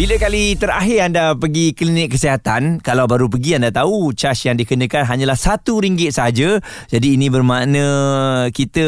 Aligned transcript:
Bila 0.00 0.16
kali 0.16 0.56
terakhir 0.56 1.12
anda 1.12 1.36
pergi 1.36 1.76
klinik 1.76 2.16
kesihatan, 2.16 2.80
kalau 2.80 3.04
baru 3.04 3.28
pergi 3.28 3.60
anda 3.60 3.68
tahu 3.68 4.16
cas 4.16 4.40
yang 4.48 4.56
dikenakan 4.56 5.04
hanyalah 5.04 5.36
RM1 5.36 6.08
saja. 6.08 6.56
Jadi 6.88 7.20
ini 7.20 7.28
bermakna 7.28 7.84
kita 8.48 8.80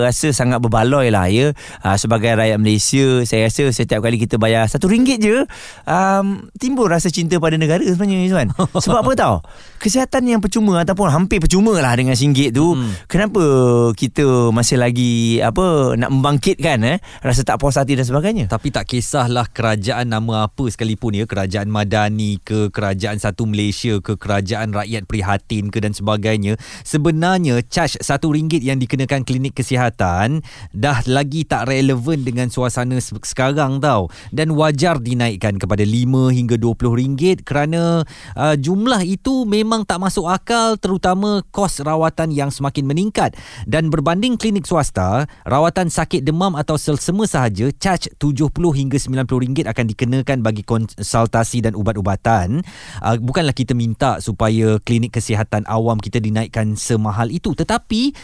rasa 0.00 0.32
sangat 0.32 0.64
berbaloi 0.64 1.12
lah 1.12 1.28
ya. 1.28 1.52
Uh, 1.84 2.00
sebagai 2.00 2.32
rakyat 2.32 2.56
Malaysia, 2.56 3.20
saya 3.28 3.52
rasa 3.52 3.76
setiap 3.76 4.00
kali 4.00 4.16
kita 4.16 4.40
bayar 4.40 4.64
RM1 4.64 5.20
je, 5.20 5.44
um, 5.84 6.48
timbul 6.56 6.88
rasa 6.88 7.12
cinta 7.12 7.36
pada 7.36 7.60
negara 7.60 7.84
sebenarnya 7.84 8.24
Izwan. 8.24 8.48
Sebab 8.88 9.04
apa 9.04 9.12
tahu? 9.20 9.36
Kesihatan 9.84 10.24
yang 10.32 10.40
percuma 10.40 10.80
ataupun 10.80 11.12
hampir 11.12 11.44
percuma 11.44 11.76
lah 11.76 11.92
dengan 11.92 12.16
RM1 12.16 12.56
tu. 12.56 12.72
Hmm. 12.72 12.88
Kenapa 13.04 13.44
kita 13.92 14.48
masih 14.48 14.80
lagi 14.80 15.44
apa 15.44 15.92
nak 16.00 16.08
membangkitkan 16.08 16.80
eh 16.88 17.04
rasa 17.20 17.44
tak 17.44 17.60
puas 17.60 17.76
hati 17.76 18.00
dan 18.00 18.08
sebagainya? 18.08 18.48
Tapi 18.48 18.72
tak 18.72 18.88
kisahlah 18.88 19.44
kerajaan 19.52 20.08
nama 20.08 20.48
apa 20.48 20.53
sekalipun 20.70 21.18
ya 21.18 21.26
kerajaan 21.26 21.66
madani 21.66 22.38
ke 22.38 22.70
kerajaan 22.70 23.18
satu 23.18 23.50
Malaysia 23.50 23.98
ke 23.98 24.14
kerajaan 24.14 24.70
rakyat 24.70 25.10
prihatin 25.10 25.74
ke 25.74 25.82
dan 25.82 25.90
sebagainya 25.90 26.54
sebenarnya 26.86 27.64
charge 27.66 27.98
satu 27.98 28.30
ringgit 28.30 28.62
yang 28.62 28.78
dikenakan 28.78 29.26
klinik 29.26 29.58
kesihatan 29.58 30.44
dah 30.70 31.02
lagi 31.10 31.42
tak 31.42 31.66
relevan 31.66 32.20
dengan 32.20 32.52
suasana 32.52 33.00
sekarang 33.00 33.78
tau. 33.80 34.10
Dan 34.34 34.54
wajar 34.58 34.98
dinaikkan 35.00 35.56
kepada 35.56 35.82
5 35.82 36.34
hingga 36.34 36.56
20 36.60 37.00
ringgit 37.00 37.38
kerana 37.46 38.04
uh, 38.36 38.54
jumlah 38.58 39.00
itu 39.06 39.48
memang 39.48 39.86
tak 39.86 40.02
masuk 40.02 40.26
akal 40.28 40.76
terutama 40.76 41.46
kos 41.54 41.80
rawatan 41.80 42.34
yang 42.34 42.50
semakin 42.50 42.84
meningkat. 42.84 43.34
Dan 43.64 43.88
berbanding 43.88 44.36
klinik 44.36 44.66
swasta 44.66 45.30
rawatan 45.46 45.88
sakit 45.88 46.26
demam 46.26 46.58
atau 46.58 46.74
selsema 46.74 47.24
sahaja 47.24 47.70
charge 47.78 48.10
70 48.18 48.50
hingga 48.52 48.98
90 48.98 49.44
ringgit 49.44 49.66
akan 49.70 49.84
dikenakan 49.90 50.33
bagi 50.40 50.64
konsultasi 50.66 51.62
dan 51.62 51.76
ubat-ubatan 51.76 52.64
uh, 53.04 53.16
bukanlah 53.20 53.52
kita 53.52 53.76
minta 53.76 54.18
supaya 54.18 54.80
klinik 54.82 55.14
kesihatan 55.14 55.62
awam 55.68 56.00
kita 56.00 56.18
dinaikkan 56.18 56.74
semahal 56.74 57.30
itu 57.30 57.52
tetapi 57.52 58.16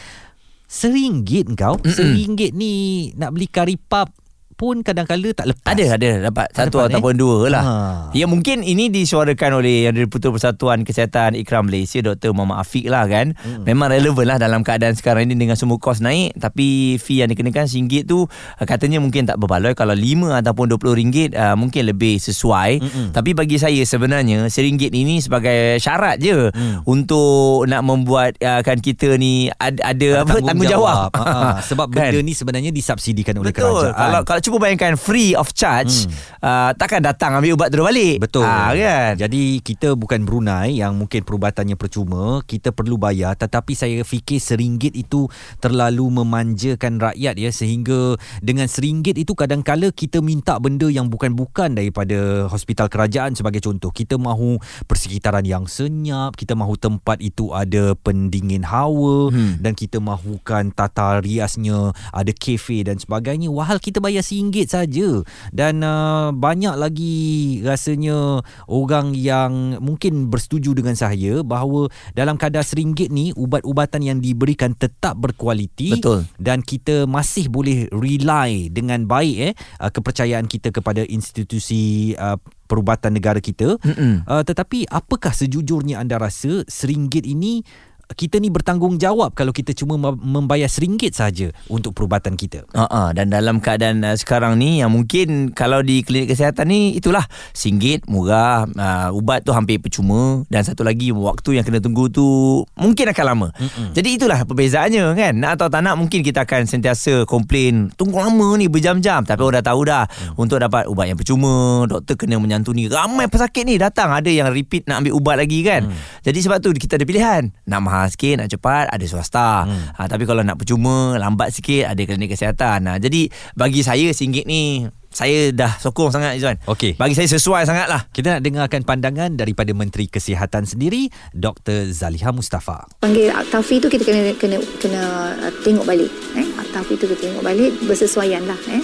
seringgit 0.71 1.51
kau 1.59 1.77
seringgit 1.83 2.55
ni 2.55 3.11
nak 3.19 3.35
beli 3.35 3.51
kari 3.51 3.75
pap 3.75 4.15
pun 4.61 4.85
kadang-kala 4.85 5.33
tak 5.33 5.57
lepas. 5.57 5.73
Ada, 5.73 5.97
ada. 5.97 6.11
Dapat 6.29 6.47
satu 6.53 6.85
dapat, 6.85 6.93
ataupun 6.93 7.15
eh? 7.17 7.19
dua 7.19 7.39
lah. 7.49 7.65
Ha. 7.65 7.75
Ya 8.13 8.29
mungkin 8.29 8.61
ini 8.61 8.93
disuarakan 8.93 9.65
oleh 9.65 9.89
yang 9.89 9.97
Diputus 9.97 10.29
Persatuan 10.29 10.85
Kesihatan 10.85 11.33
Ikram 11.33 11.73
Malaysia, 11.73 12.05
Dr. 12.05 12.37
Muhammad 12.37 12.61
Afiq 12.61 12.93
lah 12.93 13.09
kan. 13.09 13.33
Hmm. 13.41 13.65
Memang 13.65 13.89
relevan 13.89 14.29
lah 14.29 14.37
dalam 14.37 14.61
keadaan 14.61 14.93
sekarang 14.93 15.33
ini 15.33 15.41
dengan 15.41 15.57
semua 15.57 15.81
kos 15.81 16.05
naik. 16.05 16.37
Tapi 16.37 17.01
fee 17.01 17.25
yang 17.25 17.33
dikenakan 17.33 17.65
RM1 17.65 18.05
tu 18.05 18.29
uh, 18.29 18.67
katanya 18.69 19.01
mungkin 19.01 19.25
tak 19.25 19.41
berbaloi. 19.41 19.73
Kalau 19.73 19.97
RM5 19.97 20.45
ataupun 20.45 20.77
RM20 20.77 21.33
uh, 21.33 21.57
mungkin 21.57 21.89
lebih 21.89 22.21
sesuai. 22.21 22.71
Hmm. 22.85 23.09
Tapi 23.17 23.33
bagi 23.33 23.57
saya 23.57 23.81
sebenarnya 23.81 24.45
RM1 24.53 24.93
ini 24.93 25.25
sebagai 25.25 25.81
syarat 25.81 26.21
je 26.21 26.53
hmm. 26.53 26.85
untuk 26.85 27.65
nak 27.65 27.81
membuat 27.81 28.37
uh, 28.45 28.61
kan 28.61 28.77
kita 28.77 29.17
ni 29.17 29.49
ada, 29.57 29.97
ada 29.97 30.29
apa 30.29 30.37
tanggungjawab. 30.45 31.17
Tanggung 31.17 31.33
ha, 31.33 31.57
ha. 31.57 31.65
Sebab 31.65 31.89
kan? 31.97 32.13
benda 32.13 32.19
ni 32.21 32.37
sebenarnya 32.37 32.69
disubsidikan 32.69 33.41
oleh 33.41 33.57
Betul. 33.57 33.89
kerajaan. 33.89 33.97
Kalau, 33.97 34.21
kalau 34.29 34.41
cuba 34.51 34.67
bayangkan 34.67 34.99
free 34.99 35.39
of 35.39 35.55
charge 35.55 36.11
hmm. 36.11 36.43
uh, 36.43 36.75
takkan 36.75 36.99
datang 36.99 37.39
ambil 37.39 37.55
ubat 37.55 37.71
terus 37.71 37.87
balik. 37.87 38.17
Betul. 38.19 38.43
Ha, 38.43 38.75
kan? 38.75 39.13
Jadi 39.15 39.63
kita 39.63 39.95
bukan 39.95 40.27
Brunei 40.27 40.83
yang 40.83 40.99
mungkin 40.99 41.23
perubatannya 41.23 41.79
percuma. 41.79 42.43
Kita 42.43 42.75
perlu 42.75 42.99
bayar. 42.99 43.39
Tetapi 43.39 43.73
saya 43.79 44.03
fikir 44.03 44.43
seringgit 44.43 44.99
itu 44.99 45.31
terlalu 45.63 46.09
memanjakan 46.11 46.99
rakyat 46.99 47.39
ya. 47.39 47.51
Sehingga 47.55 48.19
dengan 48.43 48.67
seringgit 48.67 49.15
itu 49.21 49.37
kadang-kala 49.39 49.95
kita 49.95 50.25
minta 50.25 50.59
benda 50.59 50.91
yang 50.91 51.07
bukan-bukan 51.07 51.79
daripada 51.79 52.51
hospital 52.51 52.91
kerajaan 52.91 53.39
sebagai 53.39 53.63
contoh. 53.63 53.95
Kita 53.95 54.19
mahu 54.19 54.59
persekitaran 54.91 55.47
yang 55.47 55.71
senyap 55.71 56.35
kita 56.35 56.57
mahu 56.57 56.75
tempat 56.81 57.21
itu 57.21 57.53
ada 57.53 57.93
pendingin 58.01 58.65
hawa 58.65 59.29
hmm. 59.31 59.61
dan 59.61 59.77
kita 59.77 60.01
mahukan 60.01 60.73
tata 60.73 61.21
riasnya 61.21 61.93
ada 62.11 62.33
kafe 62.33 62.83
dan 62.83 62.97
sebagainya. 62.97 63.53
Wahal 63.53 63.77
kita 63.77 64.01
bayar 64.01 64.25
seringgit 64.25 64.40
RM1 64.41 64.73
saja. 64.73 65.09
Dan 65.53 65.85
uh, 65.85 66.33
banyak 66.33 66.75
lagi 66.81 67.17
rasanya 67.61 68.41
orang 68.67 69.13
yang 69.13 69.77
mungkin 69.85 70.33
bersetuju 70.33 70.73
dengan 70.73 70.97
saya 70.97 71.45
bahawa 71.45 71.93
dalam 72.17 72.41
kadar 72.41 72.65
RM1 72.65 73.13
ni 73.13 73.37
ubat-ubatan 73.37 74.01
yang 74.01 74.19
diberikan 74.19 74.73
tetap 74.73 75.21
berkualiti. 75.21 75.93
Betul. 76.01 76.25
dan 76.41 76.65
kita 76.65 77.05
masih 77.05 77.53
boleh 77.53 77.91
rely 77.93 78.73
dengan 78.73 79.05
baik 79.05 79.37
eh 79.51 79.53
uh, 79.83 79.91
kepercayaan 79.93 80.49
kita 80.49 80.73
kepada 80.73 81.05
institusi 81.05 82.15
uh, 82.17 82.41
perubatan 82.71 83.19
negara 83.19 83.43
kita. 83.43 83.77
Uh, 83.83 84.43
tetapi 84.47 84.87
apakah 84.87 85.35
sejujurnya 85.35 85.99
anda 85.99 86.23
rasa 86.23 86.63
RM1 86.71 87.27
ini 87.27 87.67
kita 88.15 88.43
ni 88.43 88.51
bertanggungjawab 88.51 89.35
kalau 89.39 89.55
kita 89.55 89.71
cuma 89.77 89.97
membayar 90.19 90.67
seringgit 90.67 91.15
saja 91.15 91.55
untuk 91.71 91.95
perubatan 91.95 92.35
kita. 92.35 92.67
Uh-uh, 92.75 93.15
dan 93.15 93.31
dalam 93.31 93.63
keadaan 93.63 94.03
uh, 94.03 94.17
sekarang 94.19 94.59
ni 94.59 94.83
yang 94.83 94.91
mungkin 94.91 95.55
kalau 95.55 95.81
di 95.81 96.03
klinik 96.03 96.35
kesihatan 96.35 96.67
ni 96.71 96.99
itulah 96.99 97.23
singgit 97.55 98.07
murah 98.11 98.67
uh, 98.67 99.09
ubat 99.15 99.47
tu 99.47 99.55
hampir 99.55 99.79
percuma 99.79 100.43
dan 100.51 100.67
satu 100.67 100.83
lagi 100.83 101.15
waktu 101.15 101.61
yang 101.61 101.65
kena 101.67 101.79
tunggu 101.79 102.11
tu 102.11 102.27
mungkin 102.75 103.11
akan 103.11 103.25
lama. 103.27 103.49
Mm-mm. 103.55 103.95
Jadi 103.95 104.09
itulah 104.19 104.43
perbezaannya 104.43 105.05
kan. 105.15 105.35
Nak 105.39 105.51
atau 105.61 105.67
tak 105.71 105.83
nak 105.85 105.95
mungkin 105.99 106.25
kita 106.25 106.43
akan 106.47 106.67
sentiasa 106.67 107.25
komplain 107.27 107.93
tunggu 107.95 108.19
lama 108.19 108.59
ni 108.59 108.67
berjam-jam 108.67 109.23
tapi 109.23 109.41
orang 109.43 109.63
dah 109.63 109.65
tahu 109.71 109.81
dah 109.87 110.05
mm. 110.07 110.41
untuk 110.41 110.59
dapat 110.59 110.89
ubat 110.89 111.07
yang 111.11 111.19
percuma 111.19 111.85
doktor 111.87 112.17
kena 112.17 112.41
menyantuni 112.41 112.89
ramai 112.91 113.29
pesakit 113.29 113.67
ni 113.67 113.77
datang 113.77 114.11
ada 114.11 114.29
yang 114.29 114.49
repeat 114.51 114.89
nak 114.89 115.05
ambil 115.05 115.15
ubat 115.17 115.37
lagi 115.41 115.61
kan. 115.63 115.87
Mm. 115.87 115.97
Jadi 116.25 116.39
sebab 116.41 116.59
tu 116.63 116.73
kita 116.75 116.97
ada 116.97 117.05
pilihan 117.05 117.43
nak 117.69 117.81
mahal 117.85 118.00
sikit 118.09 118.41
nak 118.41 118.49
cepat 118.49 118.89
ada 118.89 119.05
swasta 119.05 119.69
hmm. 119.69 119.99
ha, 119.99 120.07
tapi 120.09 120.25
kalau 120.25 120.41
nak 120.41 120.57
percuma 120.57 121.19
lambat 121.21 121.53
sikit 121.53 121.91
ada 121.93 122.01
klinik 122.01 122.33
kesihatan 122.33 122.87
ha, 122.87 122.97
jadi 122.97 123.29
bagi 123.59 123.85
saya 123.85 124.09
singgit 124.15 124.49
ni 124.49 124.89
saya 125.11 125.51
dah 125.51 125.75
sokong 125.83 126.15
sangat 126.15 126.39
Izwan. 126.39 126.55
Okey. 126.71 126.95
Bagi 126.95 127.19
saya 127.19 127.27
sesuai 127.27 127.67
sangat 127.67 127.91
lah. 127.91 128.07
Kita 128.15 128.39
nak 128.39 128.43
dengarkan 128.47 128.87
pandangan 128.87 129.35
daripada 129.35 129.75
Menteri 129.75 130.07
Kesihatan 130.07 130.71
sendiri, 130.71 131.11
Dr. 131.35 131.91
Zaliha 131.91 132.31
Mustafa. 132.31 132.87
Panggil 133.03 133.35
Aktafi 133.35 133.83
tu 133.83 133.91
kita 133.91 134.07
kena 134.07 134.31
kena 134.39 134.63
kena 134.79 135.03
uh, 135.35 135.53
tengok 135.67 135.83
balik. 135.83 136.07
Eh? 136.39 136.47
Aktafi 136.63 136.95
tu 136.95 137.11
kita 137.11 137.27
tengok 137.27 137.43
balik 137.43 137.75
bersesuaian 137.91 138.47
lah. 138.47 138.59
Eh? 138.71 138.83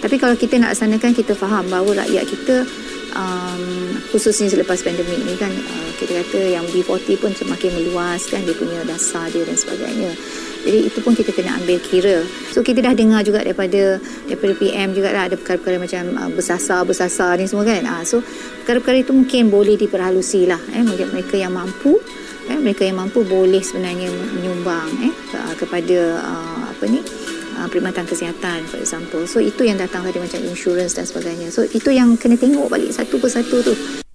Tapi 0.00 0.16
kalau 0.16 0.32
kita 0.32 0.56
nak 0.56 0.72
laksanakan, 0.76 1.12
kita 1.12 1.32
faham 1.36 1.64
bahawa 1.68 2.04
rakyat 2.04 2.24
kita 2.24 2.56
um, 3.16 3.96
khususnya 4.12 4.52
selepas 4.52 4.84
pandemik 4.84 5.16
ni 5.24 5.34
kan 5.40 5.48
uh, 5.48 5.90
kita 5.96 6.20
kata 6.20 6.40
yang 6.60 6.64
B40 6.68 7.16
pun 7.16 7.32
semakin 7.32 7.72
meluas 7.72 8.28
kan 8.28 8.44
dia 8.44 8.52
punya 8.52 8.84
dasar 8.84 9.32
dia 9.32 9.48
dan 9.48 9.56
sebagainya. 9.56 10.12
Jadi 10.66 10.78
itu 10.90 10.98
pun 10.98 11.14
kita 11.14 11.30
kena 11.30 11.56
ambil 11.62 11.78
kira. 11.80 12.26
So 12.52 12.60
kita 12.60 12.82
dah 12.84 12.92
dengar 12.92 13.22
juga 13.24 13.40
daripada 13.40 13.96
daripada 14.26 14.52
PM 14.58 14.92
juga 14.92 15.14
lah 15.14 15.30
ada 15.32 15.36
perkara-perkara 15.40 15.80
macam 15.80 16.02
uh, 16.20 16.30
bersasar-bersasar 16.36 17.40
ni 17.40 17.48
semua 17.48 17.64
kan. 17.64 17.82
Uh, 17.88 18.04
so 18.04 18.20
perkara-perkara 18.66 19.06
itu 19.06 19.12
mungkin 19.14 19.48
boleh 19.48 19.78
diperhalusi 19.78 20.50
lah 20.50 20.58
eh, 20.74 20.82
mereka 20.82 21.38
yang 21.38 21.54
mampu 21.54 22.02
eh, 22.50 22.58
mereka 22.58 22.82
yang 22.82 22.98
mampu 22.98 23.22
boleh 23.22 23.62
sebenarnya 23.62 24.10
menyumbang 24.10 24.90
eh, 25.06 25.14
kepada 25.54 26.18
uh, 26.18 26.62
apa 26.74 26.84
ni 26.90 26.98
uh, 27.56 27.66
perkhidmatan 27.66 28.04
kesihatan 28.06 28.68
for 28.68 28.78
example. 28.78 29.24
So 29.24 29.42
itu 29.42 29.66
yang 29.66 29.80
datang 29.80 30.04
tadi 30.04 30.20
macam 30.20 30.40
insurance 30.44 30.94
dan 30.94 31.08
sebagainya. 31.08 31.48
So 31.50 31.64
itu 31.64 31.90
yang 31.90 32.14
kena 32.20 32.36
tengok 32.36 32.70
balik 32.70 32.92
satu 32.92 33.16
persatu 33.18 33.64
tu. 33.64 34.05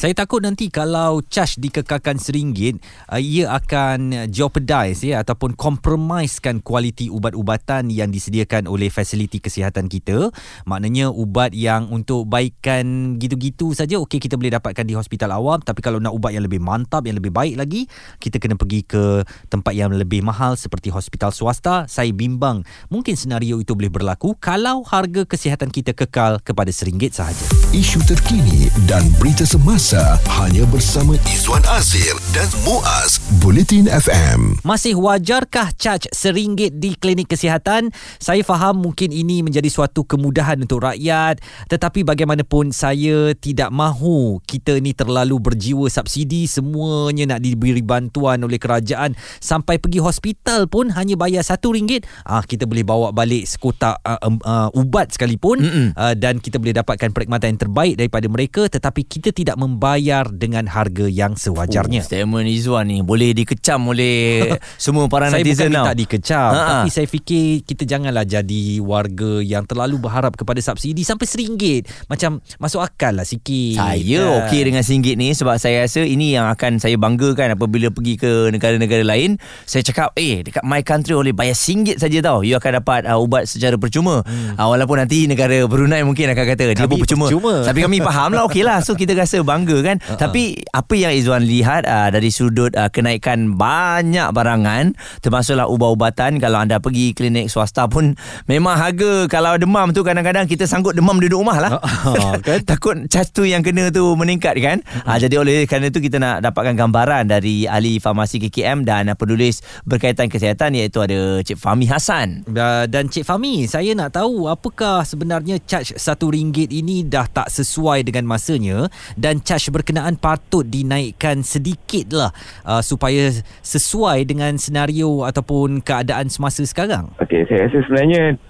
Saya 0.00 0.16
takut 0.16 0.40
nanti 0.40 0.72
kalau 0.72 1.20
charge 1.28 1.60
dikekalkan 1.60 2.16
seringgit, 2.16 2.80
uh, 3.12 3.20
ia 3.20 3.52
akan 3.52 4.32
jeopardize 4.32 5.04
ya 5.04 5.20
ataupun 5.20 5.52
compromisekan 5.52 6.64
kualiti 6.64 7.12
ubat-ubatan 7.12 7.92
yang 7.92 8.08
disediakan 8.08 8.64
oleh 8.64 8.88
fasiliti 8.88 9.44
kesihatan 9.44 9.92
kita. 9.92 10.32
Maknanya 10.64 11.12
ubat 11.12 11.52
yang 11.52 11.92
untuk 11.92 12.24
baikkan 12.32 13.20
gitu-gitu 13.20 13.76
saja 13.76 14.00
okey 14.00 14.24
kita 14.24 14.40
boleh 14.40 14.56
dapatkan 14.56 14.88
di 14.88 14.96
hospital 14.96 15.36
awam 15.36 15.60
tapi 15.60 15.84
kalau 15.84 16.00
nak 16.00 16.16
ubat 16.16 16.32
yang 16.32 16.48
lebih 16.48 16.64
mantap, 16.64 17.04
yang 17.04 17.20
lebih 17.20 17.36
baik 17.36 17.60
lagi, 17.60 17.84
kita 18.24 18.40
kena 18.40 18.56
pergi 18.56 18.80
ke 18.88 19.20
tempat 19.52 19.76
yang 19.76 19.92
lebih 19.92 20.24
mahal 20.24 20.56
seperti 20.56 20.88
hospital 20.88 21.28
swasta. 21.28 21.84
Saya 21.92 22.08
bimbang 22.16 22.64
mungkin 22.88 23.20
senario 23.20 23.60
itu 23.60 23.76
boleh 23.76 23.92
berlaku 23.92 24.32
kalau 24.40 24.80
harga 24.80 25.28
kesihatan 25.28 25.68
kita 25.68 25.92
kekal 25.92 26.40
kepada 26.40 26.72
seringgit 26.72 27.12
sahaja. 27.12 27.44
Isu 27.76 28.00
terkini 28.08 28.72
dan 28.88 29.04
berita 29.20 29.44
semasa 29.44 29.89
Semasa 29.90 30.22
hanya 30.38 30.62
bersama 30.70 31.18
Izwan 31.26 31.66
Azir 31.66 32.14
dan 32.30 32.46
Muaz 32.62 33.18
Bulletin 33.42 33.90
FM. 33.90 34.62
Masih 34.62 34.94
wajarkah 34.94 35.74
caj 35.74 36.06
seringgit 36.14 36.78
di 36.78 36.94
klinik 36.94 37.26
kesihatan? 37.26 37.90
Saya 38.22 38.46
faham 38.46 38.86
mungkin 38.86 39.10
ini 39.10 39.42
menjadi 39.42 39.66
suatu 39.66 40.06
kemudahan 40.06 40.62
untuk 40.62 40.86
rakyat. 40.86 41.42
Tetapi 41.66 42.06
bagaimanapun 42.06 42.70
saya 42.70 43.34
tidak 43.34 43.74
mahu 43.74 44.38
kita 44.46 44.78
ni 44.78 44.94
terlalu 44.94 45.42
berjiwa 45.42 45.90
subsidi. 45.90 46.46
Semuanya 46.46 47.34
nak 47.34 47.42
diberi 47.42 47.82
bantuan 47.82 48.46
oleh 48.46 48.62
kerajaan. 48.62 49.18
Sampai 49.42 49.82
pergi 49.82 49.98
hospital 49.98 50.70
pun 50.70 50.94
hanya 50.94 51.18
bayar 51.18 51.42
satu 51.42 51.74
ringgit 51.74 52.06
ah 52.30 52.46
kita 52.46 52.62
boleh 52.62 52.86
bawa 52.86 53.10
balik 53.10 53.42
sekotak 53.42 53.98
uh, 54.06 54.22
um, 54.22 54.38
uh, 54.46 54.70
ubat 54.70 55.10
sekalipun. 55.10 55.58
Uh, 55.98 56.14
dan 56.14 56.38
kita 56.38 56.62
boleh 56.62 56.78
dapatkan 56.78 57.10
perkhidmatan 57.10 57.58
yang 57.58 57.62
terbaik 57.66 57.94
daripada 57.98 58.30
mereka. 58.30 58.62
Tetapi 58.70 59.02
kita 59.02 59.34
tidak 59.34 59.58
membayar 59.80 60.28
dengan 60.28 60.68
harga 60.68 61.08
yang 61.08 61.32
sewajarnya. 61.34 62.04
Oh, 62.04 62.06
statement 62.06 62.44
Izwan 62.44 62.84
ni 62.84 63.00
boleh 63.00 63.32
dikecam 63.32 63.80
oleh 63.88 64.44
semua 64.76 65.08
para 65.08 65.32
saya 65.32 65.40
netizen 65.40 65.72
bukan 65.72 65.72
tau. 65.72 65.84
minta 65.88 65.92
dikecam 65.96 66.50
Ha-ha. 66.52 66.68
Tapi 66.84 66.88
saya 66.92 67.08
fikir 67.08 67.64
Kita 67.64 67.88
janganlah 67.88 68.28
jadi 68.28 68.62
Warga 68.78 69.40
yang 69.40 69.64
terlalu 69.64 69.96
berharap 69.96 70.36
Kepada 70.36 70.60
subsidi 70.60 71.00
Sampai 71.00 71.24
RM1 71.24 71.88
Macam 72.06 72.44
Masuk 72.58 72.84
akal 72.84 73.16
lah 73.16 73.24
sikit 73.24 73.78
Saya 73.78 74.20
Kan? 74.20 74.36
okey 74.44 74.60
dengan 74.62 74.82
RM1 74.82 75.16
ni 75.16 75.28
sebab 75.32 75.56
saya 75.56 75.86
rasa 75.86 76.02
ini 76.02 76.34
yang 76.34 76.44
akan 76.46 76.76
saya 76.76 76.96
banggakan 76.96 77.54
apabila 77.54 77.88
pergi 77.88 78.14
ke 78.16 78.50
negara-negara 78.50 79.00
lain. 79.00 79.38
Saya 79.62 79.80
cakap, 79.80 80.12
eh 80.14 80.42
dekat 80.42 80.60
my 80.60 80.82
country 80.82 81.14
boleh 81.14 81.30
bayar 81.30 81.54
RM1 81.54 81.96
saja 81.96 82.18
tau. 82.20 82.42
You 82.42 82.58
akan 82.58 82.82
dapat 82.82 83.06
uh, 83.06 83.16
ubat 83.16 83.46
secara 83.46 83.78
percuma. 83.78 84.26
Hmm. 84.26 84.58
Uh, 84.58 84.68
walaupun 84.68 84.98
nanti 84.98 85.24
negara 85.24 85.62
Brunei 85.64 86.02
mungkin 86.02 86.28
akan 86.28 86.44
kata 86.46 86.62
dia 86.66 86.76
Kami 86.76 86.90
pun 86.90 86.98
percuma. 87.00 87.26
percuma. 87.28 87.54
Tapi 87.62 87.78
kami 87.80 87.96
faham 88.02 88.30
lah 88.34 88.42
okey 88.50 88.66
lah. 88.66 88.82
So 88.82 88.92
kita 88.92 89.14
rasa 89.14 89.40
bangga 89.40 89.69
kan. 89.82 90.02
Uh-huh. 90.02 90.18
Tapi 90.18 90.62
apa 90.74 90.94
yang 90.98 91.14
Izwan 91.14 91.46
lihat 91.46 91.86
uh, 91.86 92.10
dari 92.10 92.30
sudut 92.34 92.74
uh, 92.74 92.90
kenaikan 92.90 93.54
banyak 93.54 94.30
barangan 94.34 94.94
termasuklah 95.22 95.70
ubat-ubatan 95.70 96.42
kalau 96.42 96.58
anda 96.62 96.82
pergi 96.82 97.14
klinik 97.14 97.46
swasta 97.46 97.86
pun 97.86 98.14
memang 98.52 98.74
harga 98.74 99.30
kalau 99.30 99.54
demam 99.54 99.94
tu 99.94 100.02
kadang-kadang 100.02 100.46
kita 100.46 100.66
sanggup 100.66 100.94
demam 100.94 101.18
duduk 101.18 101.40
rumah 101.40 101.58
lah. 101.60 101.70
Ah, 101.80 102.36
kan? 102.46 102.60
Takut 102.64 102.96
cas 103.08 103.28
tu 103.30 103.44
yang 103.44 103.60
kena 103.60 103.92
tu 103.92 104.12
meningkat 104.16 104.56
kan. 104.60 104.78
Ha, 105.04 105.16
jadi 105.20 105.40
oleh 105.40 105.64
kerana 105.64 105.88
itu 105.88 106.00
kita 106.00 106.20
nak 106.20 106.44
dapatkan 106.44 106.76
gambaran 106.76 107.28
dari 107.28 107.64
ahli 107.64 107.96
farmasi 108.00 108.40
KKM 108.48 108.84
dan 108.84 109.08
uh, 109.12 109.16
penulis 109.16 109.60
berkaitan 109.84 110.32
kesihatan 110.32 110.72
iaitu 110.76 111.04
ada 111.04 111.44
Cik 111.44 111.60
Fahmi 111.60 111.84
Hassan. 111.88 112.48
Uh, 112.48 112.88
Dan 112.88 113.12
Cik 113.12 113.28
Fahmi, 113.28 113.68
saya 113.68 113.92
nak 113.92 114.16
tahu 114.16 114.48
apakah 114.48 115.04
sebenarnya 115.04 115.60
charge 115.64 115.92
RM1 116.00 116.72
ini 116.72 117.04
dah 117.04 117.28
tak 117.28 117.52
sesuai 117.52 118.06
dengan 118.06 118.24
masanya 118.24 118.88
dan 119.20 119.44
charge 119.44 119.59
berkenaan 119.68 120.16
patut 120.16 120.64
dinaikkan 120.64 121.44
sedikit 121.44 122.08
lah 122.16 122.32
uh, 122.64 122.80
supaya 122.80 123.28
sesuai 123.60 124.24
dengan 124.24 124.56
senario 124.56 125.28
ataupun 125.28 125.84
keadaan 125.84 126.32
semasa 126.32 126.64
sekarang. 126.64 127.12
Okey, 127.20 127.44
saya 127.52 127.68
rasa 127.68 127.84
sebenarnya 127.84 128.40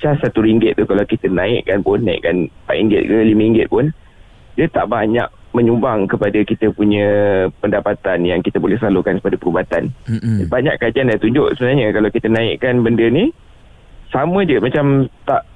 cas 0.00 0.16
satu 0.24 0.40
ringgit 0.40 0.80
tu 0.80 0.88
kalau 0.88 1.04
kita 1.04 1.28
naikkan 1.28 1.84
pun 1.84 2.00
naikkan 2.00 2.48
RM4 2.68 3.00
ke 3.04 3.12
RM5 3.28 3.58
pun 3.68 3.84
dia 4.56 4.66
tak 4.72 4.88
banyak 4.88 5.28
menyumbang 5.54 6.10
kepada 6.10 6.42
kita 6.42 6.74
punya 6.74 7.06
pendapatan 7.62 8.26
yang 8.26 8.42
kita 8.42 8.58
boleh 8.58 8.74
salurkan 8.74 9.22
kepada 9.22 9.38
perubatan. 9.38 9.82
Mm-mm. 10.10 10.50
Banyak 10.50 10.82
kajian 10.82 11.10
dah 11.14 11.18
tunjuk 11.18 11.54
sebenarnya 11.54 11.94
kalau 11.94 12.10
kita 12.10 12.26
naikkan 12.26 12.82
benda 12.82 13.06
ni 13.06 13.30
sama 14.10 14.42
je 14.42 14.58
macam 14.58 15.06
tak 15.26 15.46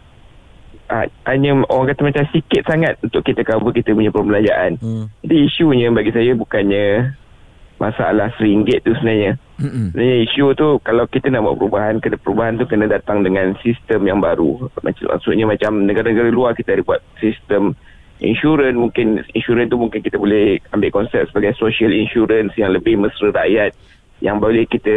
hanya 1.28 1.50
orang 1.68 1.92
kata 1.92 2.00
macam 2.00 2.24
sikit 2.32 2.64
sangat 2.64 2.96
untuk 3.04 3.20
kita 3.20 3.44
cover 3.44 3.76
kita 3.76 3.92
punya 3.92 4.08
perbelanjaan. 4.08 4.80
Hmm. 4.80 5.04
Jadi 5.20 5.36
isunya 5.44 5.92
bagi 5.92 6.12
saya 6.16 6.32
bukannya 6.32 7.12
masalah 7.78 8.34
RM1 8.36 8.82
tu 8.82 8.92
sebenarnya. 8.98 9.38
Mm-mm. 9.58 9.94
Sebenarnya 9.94 10.16
isu 10.26 10.54
tu 10.58 10.68
kalau 10.82 11.06
kita 11.06 11.30
nak 11.30 11.46
buat 11.46 11.56
perubahan, 11.62 11.94
kena 12.02 12.16
perubahan 12.18 12.58
tu 12.58 12.66
kena 12.66 12.90
datang 12.90 13.22
dengan 13.22 13.54
sistem 13.62 14.06
yang 14.06 14.18
baru. 14.18 14.66
Macam 14.82 15.14
maksudnya 15.14 15.46
macam 15.46 15.86
negara-negara 15.86 16.28
luar 16.34 16.52
kita 16.58 16.74
ada 16.74 16.82
buat 16.82 17.00
sistem 17.22 17.78
insurans 18.18 18.74
mungkin 18.74 19.22
insurans 19.30 19.70
tu 19.70 19.78
mungkin 19.78 20.02
kita 20.02 20.18
boleh 20.18 20.58
ambil 20.74 20.90
konsep 20.90 21.22
sebagai 21.30 21.54
social 21.54 21.94
insurance 21.94 22.50
yang 22.58 22.74
lebih 22.74 22.98
mesra 22.98 23.30
rakyat 23.30 23.78
yang 24.18 24.42
boleh 24.42 24.66
kita 24.66 24.96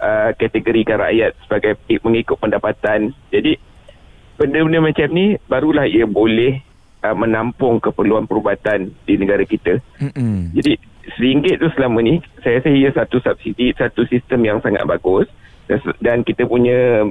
uh, 0.00 0.32
kategorikan 0.40 1.04
rakyat 1.04 1.36
sebagai 1.44 1.76
mengikut 2.00 2.40
pendapatan. 2.40 3.12
Jadi 3.28 3.60
benda-benda 4.38 4.80
macam 4.82 5.08
ni 5.12 5.38
barulah 5.46 5.86
ia 5.86 6.04
boleh 6.04 6.60
uh, 7.04 7.16
menampung 7.16 7.78
keperluan 7.78 8.26
perubatan 8.26 8.90
di 9.04 9.14
negara 9.20 9.44
kita. 9.46 9.78
Mm-mm. 10.00 10.54
Jadi 10.56 10.72
RM1 11.20 11.60
tu 11.60 11.68
selama 11.76 12.00
ni 12.00 12.18
saya 12.40 12.58
rasa 12.58 12.70
ia 12.72 12.90
satu 12.90 13.20
subsidi, 13.20 13.76
satu 13.76 14.08
sistem 14.08 14.40
yang 14.42 14.58
sangat 14.64 14.82
bagus 14.88 15.28
dan, 15.68 15.78
dan 16.00 16.18
kita 16.24 16.48
punya 16.48 17.08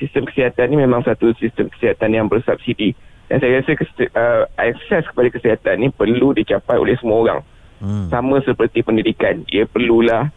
sistem 0.00 0.28
kesihatan 0.28 0.72
ni 0.72 0.76
memang 0.80 1.04
satu 1.04 1.32
sistem 1.36 1.68
kesihatan 1.72 2.12
yang 2.12 2.26
bersubsidi. 2.28 2.96
Dan 3.26 3.42
saya 3.42 3.58
rasa 3.58 3.72
kes- 3.74 4.12
uh, 4.14 4.46
akses 4.54 5.04
kepada 5.10 5.28
kesihatan 5.34 5.76
ni 5.82 5.88
perlu 5.90 6.30
dicapai 6.32 6.78
oleh 6.78 6.94
semua 7.02 7.18
orang. 7.26 7.40
Hmm. 7.76 8.08
Sama 8.08 8.40
seperti 8.40 8.80
pendidikan. 8.80 9.44
Ia 9.52 9.68
perlulah 9.68 10.30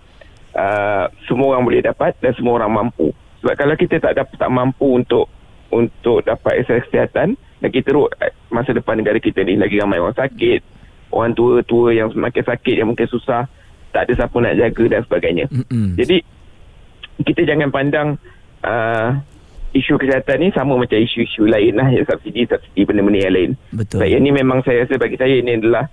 uh, 0.58 1.06
semua 1.30 1.56
orang 1.56 1.64
boleh 1.70 1.82
dapat 1.86 2.18
dan 2.20 2.34
semua 2.36 2.60
orang 2.60 2.72
mampu. 2.84 3.14
Sebab 3.40 3.56
kalau 3.56 3.76
kita 3.80 4.02
tak 4.04 4.20
dapat 4.20 4.36
tak 4.36 4.52
mampu 4.52 5.00
untuk 5.00 5.32
untuk 5.70 6.26
dapat 6.26 6.66
akses 6.66 6.86
kesihatan 6.90 7.38
dan 7.38 7.70
kita 7.70 7.94
teruk 7.94 8.10
uh, 8.10 8.34
masa 8.50 8.74
depan 8.74 8.98
negara 8.98 9.22
kita 9.22 9.46
ni 9.46 9.56
lagi 9.56 9.78
ramai 9.78 10.02
orang 10.02 10.18
sakit, 10.18 10.62
orang 11.14 11.34
tua-tua 11.34 11.94
yang 11.94 12.10
semakin 12.10 12.44
sakit 12.46 12.76
yang 12.82 12.88
mungkin 12.90 13.08
susah, 13.10 13.46
tak 13.94 14.10
ada 14.10 14.14
siapa 14.26 14.36
nak 14.42 14.58
jaga 14.58 14.84
dan 14.90 15.02
sebagainya. 15.06 15.46
Mm-mm. 15.50 15.98
Jadi 15.98 16.18
kita 17.26 17.42
jangan 17.46 17.70
pandang 17.70 18.08
uh, 18.64 19.10
isu 19.76 20.02
kesihatan 20.02 20.38
ni 20.42 20.48
sama 20.56 20.74
macam 20.80 20.98
isu-isu 20.98 21.46
lain 21.46 21.78
lah 21.78 21.90
yang 21.94 22.06
subsidi-subsidi 22.10 22.82
benda-benda 22.90 23.20
yang 23.22 23.36
lain. 23.36 23.52
Betul. 23.70 24.02
Sebab 24.02 24.08
yang 24.10 24.22
ni 24.26 24.32
memang 24.34 24.66
saya 24.66 24.86
rasa 24.86 24.98
bagi 24.98 25.18
saya 25.20 25.36
ini 25.38 25.62
adalah 25.62 25.86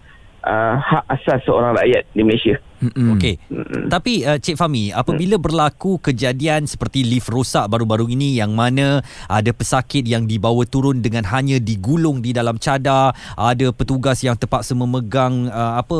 uh, 0.46 0.74
hak 0.80 1.04
asas 1.12 1.44
seorang 1.44 1.76
rakyat 1.76 2.08
di 2.16 2.22
Malaysia. 2.24 2.56
Mm-mm. 2.76 3.16
Okey. 3.16 3.40
Tapi 3.88 4.26
uh, 4.28 4.36
Cik 4.36 4.60
Fahmi, 4.60 4.92
apabila 4.92 5.40
berlaku 5.40 5.96
kejadian 5.96 6.68
seperti 6.68 7.08
lift 7.08 7.32
rosak 7.32 7.72
baru-baru 7.72 8.12
ini 8.12 8.36
yang 8.36 8.52
mana 8.52 9.00
ada 9.32 9.48
pesakit 9.56 10.04
yang 10.04 10.28
dibawa 10.28 10.68
turun 10.68 11.00
dengan 11.00 11.24
hanya 11.32 11.56
digulung 11.56 12.20
di 12.20 12.36
dalam 12.36 12.60
cadar, 12.60 13.16
ada 13.32 13.66
petugas 13.72 14.20
yang 14.20 14.36
terpaksa 14.36 14.76
memegang 14.76 15.48
uh, 15.48 15.80
apa 15.80 15.98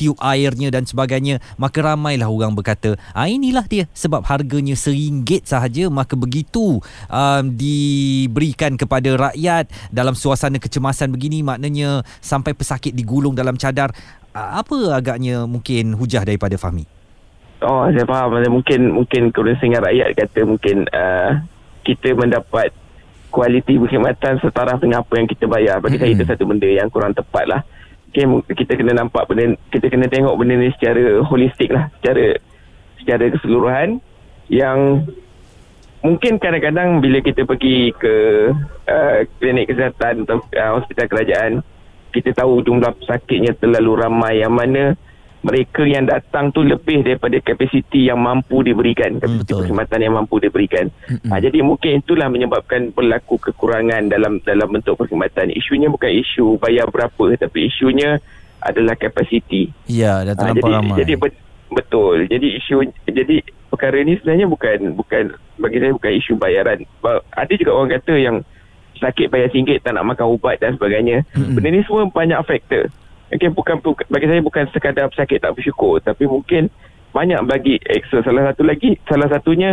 tiup 0.00 0.16
airnya 0.24 0.72
dan 0.72 0.88
sebagainya, 0.88 1.44
maka 1.60 1.84
ramailah 1.84 2.28
orang 2.28 2.56
berkata, 2.56 2.96
"Ah 3.12 3.28
inilah 3.28 3.68
dia 3.68 3.84
sebab 3.92 4.24
harganya 4.24 4.72
seringgit 4.78 5.44
sahaja 5.44 5.92
maka 5.92 6.16
begitu 6.16 6.80
um, 7.12 7.44
diberikan 7.52 8.80
kepada 8.80 9.12
rakyat 9.28 9.68
dalam 9.92 10.16
suasana 10.16 10.56
kecemasan 10.56 11.12
begini 11.12 11.44
maknanya 11.44 12.00
sampai 12.24 12.56
pesakit 12.56 12.96
digulung 12.96 13.36
dalam 13.36 13.60
cadar." 13.60 13.92
Apa 14.36 14.94
agaknya 14.94 15.48
mungkin 15.48 15.96
hujah 15.96 16.22
daripada 16.22 16.54
Fahmi? 16.54 16.86
Oh, 17.58 17.90
saya 17.90 18.06
faham. 18.06 18.38
Mungkin 18.38 18.94
mungkin 18.94 19.34
kerusingan 19.34 19.82
rakyat 19.82 20.14
kata 20.14 20.46
mungkin 20.46 20.86
uh, 20.94 21.42
kita 21.82 22.14
mendapat 22.14 22.70
kualiti 23.34 23.76
perkhidmatan 23.76 24.38
setaraf 24.38 24.78
dengan 24.78 25.02
apa 25.02 25.12
yang 25.18 25.26
kita 25.26 25.50
bayar. 25.50 25.82
Bagi 25.82 25.98
saya 25.98 26.14
itu 26.14 26.22
satu 26.22 26.46
benda 26.46 26.70
yang 26.70 26.86
kurang 26.86 27.18
tepat 27.18 27.50
lah. 27.50 27.60
Okay, 28.08 28.24
kita 28.56 28.78
kena 28.78 28.96
nampak 28.96 29.28
benda, 29.28 29.58
kita 29.68 29.90
kena 29.90 30.08
tengok 30.08 30.38
benda 30.38 30.54
ni 30.56 30.72
secara 30.78 31.20
holistik 31.26 31.68
lah. 31.74 31.92
Secara, 32.00 32.40
secara 33.02 33.24
keseluruhan 33.36 34.00
yang 34.48 35.04
mungkin 36.00 36.40
kadang-kadang 36.40 37.02
bila 37.04 37.18
kita 37.20 37.44
pergi 37.44 37.92
ke 37.92 38.14
uh, 38.86 39.18
klinik 39.42 39.68
kesihatan 39.68 40.24
atau 40.24 40.40
uh, 40.40 40.72
hospital 40.80 41.06
kerajaan, 41.10 41.52
kita 42.18 42.34
tahu 42.36 42.60
jumlah 42.60 42.92
pesakitnya 42.96 43.54
terlalu 43.54 43.92
ramai 43.96 44.38
yang 44.38 44.50
mana 44.50 44.98
mereka 45.38 45.82
yang 45.82 46.02
datang 46.02 46.50
tu 46.50 46.60
lebih 46.60 47.00
daripada 47.00 47.38
kapasiti 47.38 48.04
yang 48.04 48.18
mampu 48.18 48.58
diberikan 48.60 49.16
kapasiti 49.16 49.46
betul. 49.46 49.58
perkhidmatan 49.62 49.98
yang 50.00 50.14
mampu 50.14 50.34
diberikan 50.36 50.90
ha, 51.24 51.38
jadi 51.38 51.62
mungkin 51.62 52.02
itulah 52.02 52.26
menyebabkan 52.26 52.90
berlaku 52.90 53.38
kekurangan 53.40 54.06
dalam 54.06 54.42
dalam 54.42 54.66
bentuk 54.68 54.94
perkhidmatan 54.96 55.50
isunya 55.50 55.86
bukan 55.86 56.10
isu 56.12 56.58
bayar 56.58 56.86
berapa 56.86 57.38
tapi 57.38 57.66
isunya 57.66 58.18
adalah 58.58 58.94
kapasiti 58.94 59.70
Ya, 59.86 60.22
dah 60.22 60.34
Ha, 60.34 60.38
terlampau 60.42 60.66
jadi 60.66 60.74
ramai. 60.74 60.98
jadi 60.98 61.12
bet, 61.14 61.34
betul. 61.70 62.26
Jadi 62.26 62.46
isu 62.58 62.74
jadi 63.06 63.36
perkara 63.68 64.02
ni 64.02 64.18
sebenarnya 64.18 64.46
bukan 64.46 64.78
bukan 64.92 65.24
bagi 65.56 65.78
saya 65.78 65.92
bukan 65.92 66.12
isu 66.16 66.32
bayaran. 66.34 66.82
Ba- 66.98 67.22
Ada 67.30 67.54
juga 67.54 67.70
orang 67.72 67.94
kata 67.94 68.12
yang 68.18 68.36
sakit 68.98 69.30
bayar 69.32 69.48
RM1 69.50 69.82
tak 69.86 69.94
nak 69.94 70.06
makan 70.14 70.26
ubat 70.34 70.58
dan 70.60 70.74
sebagainya. 70.74 71.24
Mm-hmm. 71.32 71.54
Benda 71.54 71.68
ni 71.70 71.80
semua 71.86 72.04
banyak 72.10 72.40
faktor. 72.44 72.84
Mungkin 73.28 73.50
bukan 73.54 73.76
bukan- 73.80 74.08
bagi 74.08 74.26
saya 74.26 74.40
bukan 74.40 74.64
sekadar 74.72 75.06
pesakit 75.12 75.38
tak 75.40 75.52
bersyukur 75.54 76.00
tapi 76.00 76.24
mungkin 76.24 76.72
banyak 77.12 77.40
bagi 77.48 77.80
eksternal 77.88 78.24
salah 78.24 78.44
satu 78.52 78.62
lagi 78.68 78.90
salah 79.08 79.28
satunya 79.32 79.70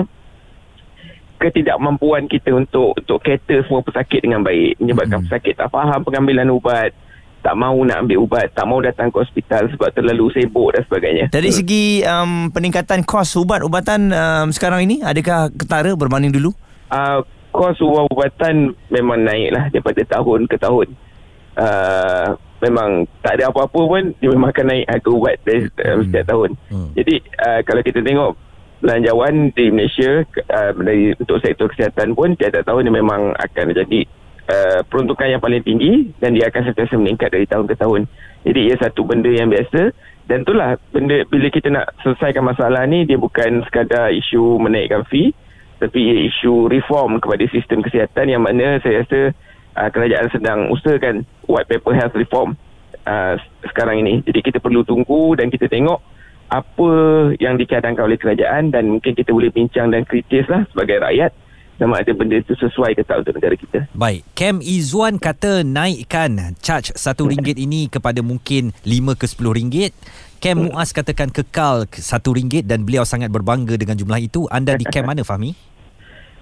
ketidakmampuan 1.36 2.32
kita 2.32 2.56
untuk 2.56 2.96
untuk 2.96 3.20
cater 3.24 3.60
semua 3.68 3.84
pesakit 3.84 4.24
dengan 4.24 4.40
baik 4.40 4.80
menyebabkan 4.80 5.20
mm-hmm. 5.20 5.32
pesakit 5.32 5.54
tak 5.60 5.68
faham 5.72 6.00
pengambilan 6.04 6.48
ubat 6.52 6.96
tak 7.46 7.54
mau 7.54 7.78
nak 7.86 8.02
ambil 8.02 8.26
ubat, 8.26 8.50
tak 8.58 8.66
mau 8.66 8.82
datang 8.82 9.14
ke 9.14 9.22
hospital 9.22 9.70
sebab 9.70 9.94
terlalu 9.94 10.34
sibuk 10.34 10.74
dan 10.74 10.82
sebagainya. 10.90 11.26
Dari 11.30 11.54
segi 11.54 12.02
um, 12.02 12.50
peningkatan 12.50 13.06
kos 13.06 13.38
ubat-ubatan 13.38 14.10
um, 14.10 14.48
sekarang 14.50 14.90
ini, 14.90 15.06
adakah 15.06 15.54
ketara 15.54 15.94
berbanding 15.94 16.34
dulu? 16.34 16.50
Uh, 16.90 17.22
kos 17.56 17.80
ubat-ubatan 17.80 18.76
memang 18.92 19.24
naik 19.24 19.50
lah 19.56 19.66
daripada 19.72 20.04
tahun 20.04 20.52
ke 20.52 20.60
tahun. 20.60 20.88
Uh, 21.56 22.36
memang 22.60 23.08
tak 23.24 23.40
ada 23.40 23.48
apa-apa 23.48 23.80
pun 23.80 24.04
dia 24.20 24.28
memang 24.28 24.52
akan 24.52 24.66
naik 24.68 24.86
harga 24.92 25.10
ubat 25.16 25.36
dari 25.48 25.72
uh, 25.72 26.04
setiap 26.04 26.26
tahun. 26.28 26.50
Hmm. 26.68 26.92
Jadi 27.00 27.16
uh, 27.40 27.60
kalau 27.64 27.82
kita 27.82 28.00
tengok 28.04 28.36
belanjawan 28.84 29.56
di 29.56 29.66
Malaysia 29.72 30.28
uh, 30.52 30.72
dari 30.76 31.16
untuk 31.16 31.40
sektor 31.40 31.72
kesihatan 31.72 32.12
pun 32.12 32.36
tiap-tiap 32.36 32.68
tahun 32.68 32.92
dia 32.92 32.96
memang 33.00 33.32
akan 33.40 33.66
jadi 33.72 34.02
uh, 34.52 34.80
peruntukan 34.92 35.32
yang 35.32 35.40
paling 35.40 35.64
tinggi 35.64 36.12
dan 36.20 36.36
dia 36.36 36.52
akan 36.52 36.72
sentiasa 36.72 37.00
meningkat 37.00 37.32
dari 37.32 37.48
tahun 37.48 37.72
ke 37.72 37.76
tahun. 37.80 38.04
Jadi 38.46 38.60
ia 38.68 38.76
satu 38.76 39.08
benda 39.08 39.32
yang 39.32 39.48
biasa 39.48 39.96
dan 40.28 40.44
itulah 40.44 40.76
benda 40.92 41.24
bila 41.32 41.48
kita 41.48 41.72
nak 41.72 41.96
selesaikan 42.04 42.44
masalah 42.44 42.84
ni 42.84 43.08
dia 43.08 43.16
bukan 43.16 43.64
sekadar 43.64 44.12
isu 44.12 44.60
menaikkan 44.60 45.08
fee 45.08 45.32
tapi 45.80 46.00
ia 46.00 46.18
isu 46.32 46.72
reform 46.72 47.20
kepada 47.20 47.44
sistem 47.52 47.84
kesihatan 47.84 48.32
yang 48.32 48.44
mana 48.44 48.80
saya 48.80 49.04
rasa 49.04 49.20
uh, 49.76 49.90
kerajaan 49.92 50.28
sedang 50.32 50.60
usahakan 50.72 51.28
white 51.46 51.68
paper 51.68 51.94
health 51.94 52.16
reform 52.16 52.56
uh, 53.06 53.36
sekarang 53.68 54.02
ini. 54.02 54.24
Jadi 54.24 54.40
kita 54.42 54.58
perlu 54.64 54.88
tunggu 54.88 55.36
dan 55.36 55.52
kita 55.52 55.68
tengok 55.68 56.00
apa 56.46 56.90
yang 57.42 57.58
dicadangkan 57.58 58.06
oleh 58.06 58.22
kerajaan 58.22 58.70
dan 58.70 58.88
mungkin 58.88 59.18
kita 59.18 59.34
boleh 59.34 59.50
bincang 59.50 59.90
dan 59.90 60.06
kritis 60.06 60.46
lah 60.46 60.64
sebagai 60.70 61.02
rakyat 61.02 61.34
sama 61.76 62.00
ada 62.00 62.12
benda 62.16 62.40
itu 62.40 62.56
sesuai 62.56 62.96
ke 62.96 63.04
tak 63.04 63.26
untuk 63.26 63.36
negara 63.36 63.56
kita. 63.60 63.84
Baik, 63.92 64.24
Kem 64.32 64.64
Izzuan 64.64 65.20
kata 65.20 65.68
naikkan 65.68 66.56
charge 66.64 66.96
RM1 66.96 67.60
ini 67.60 67.92
kepada 67.92 68.24
mungkin 68.24 68.72
RM5 68.88 69.08
ke 69.20 69.28
RM10. 69.28 69.92
Kem 70.46 70.70
Muaz 70.70 70.94
katakan 70.94 71.34
kekal 71.34 71.90
RM1 71.90 72.70
dan 72.70 72.86
beliau 72.86 73.02
sangat 73.02 73.34
berbangga 73.34 73.82
dengan 73.82 73.98
jumlah 73.98 74.22
itu. 74.22 74.46
Anda 74.54 74.78
di 74.78 74.86
Kem 74.86 75.02
mana 75.02 75.26
Fahmi? 75.26 75.58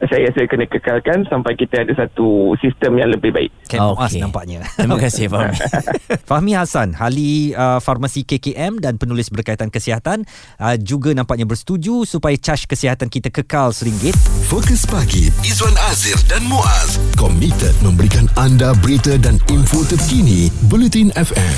Saya 0.03 0.27
rasa 0.27 0.43
kena 0.43 0.67
kekalkan 0.67 1.24
sampai 1.31 1.55
kita 1.55 1.88
ada 1.88 1.95
satu 1.95 2.51
sistem 2.60 3.00
yang 3.00 3.15
lebih 3.15 3.31
baik. 3.31 3.48
Kem 3.72 3.79
Okey. 3.79 3.95
Muaz 3.95 4.13
nampaknya. 4.19 4.67
Terima 4.75 5.00
kasih, 5.00 5.31
Fahmi. 5.31 5.55
Fahmi 6.27 6.51
Hassan, 6.51 7.00
ahli 7.00 7.55
uh, 7.55 7.79
farmasi 7.79 8.27
KKM 8.27 8.83
dan 8.83 9.00
penulis 9.00 9.31
berkaitan 9.31 9.72
kesihatan 9.72 10.27
uh, 10.60 10.75
juga 10.75 11.15
nampaknya 11.15 11.48
bersetuju 11.48 12.03
supaya 12.03 12.36
charge 12.36 12.67
kesihatan 12.67 13.07
kita 13.07 13.31
kekal 13.31 13.72
RM1. 13.72 14.12
Fokus 14.51 14.83
pagi 14.83 15.31
Izwan 15.48 15.79
Azir 15.88 16.19
dan 16.27 16.43
Muaz 16.51 17.00
komited 17.15 17.72
memberikan 17.79 18.27
anda 18.36 18.75
berita 18.83 19.15
dan 19.15 19.39
info 19.48 19.88
terkini 19.88 20.51
Bulletin 20.67 21.15
FM. 21.15 21.55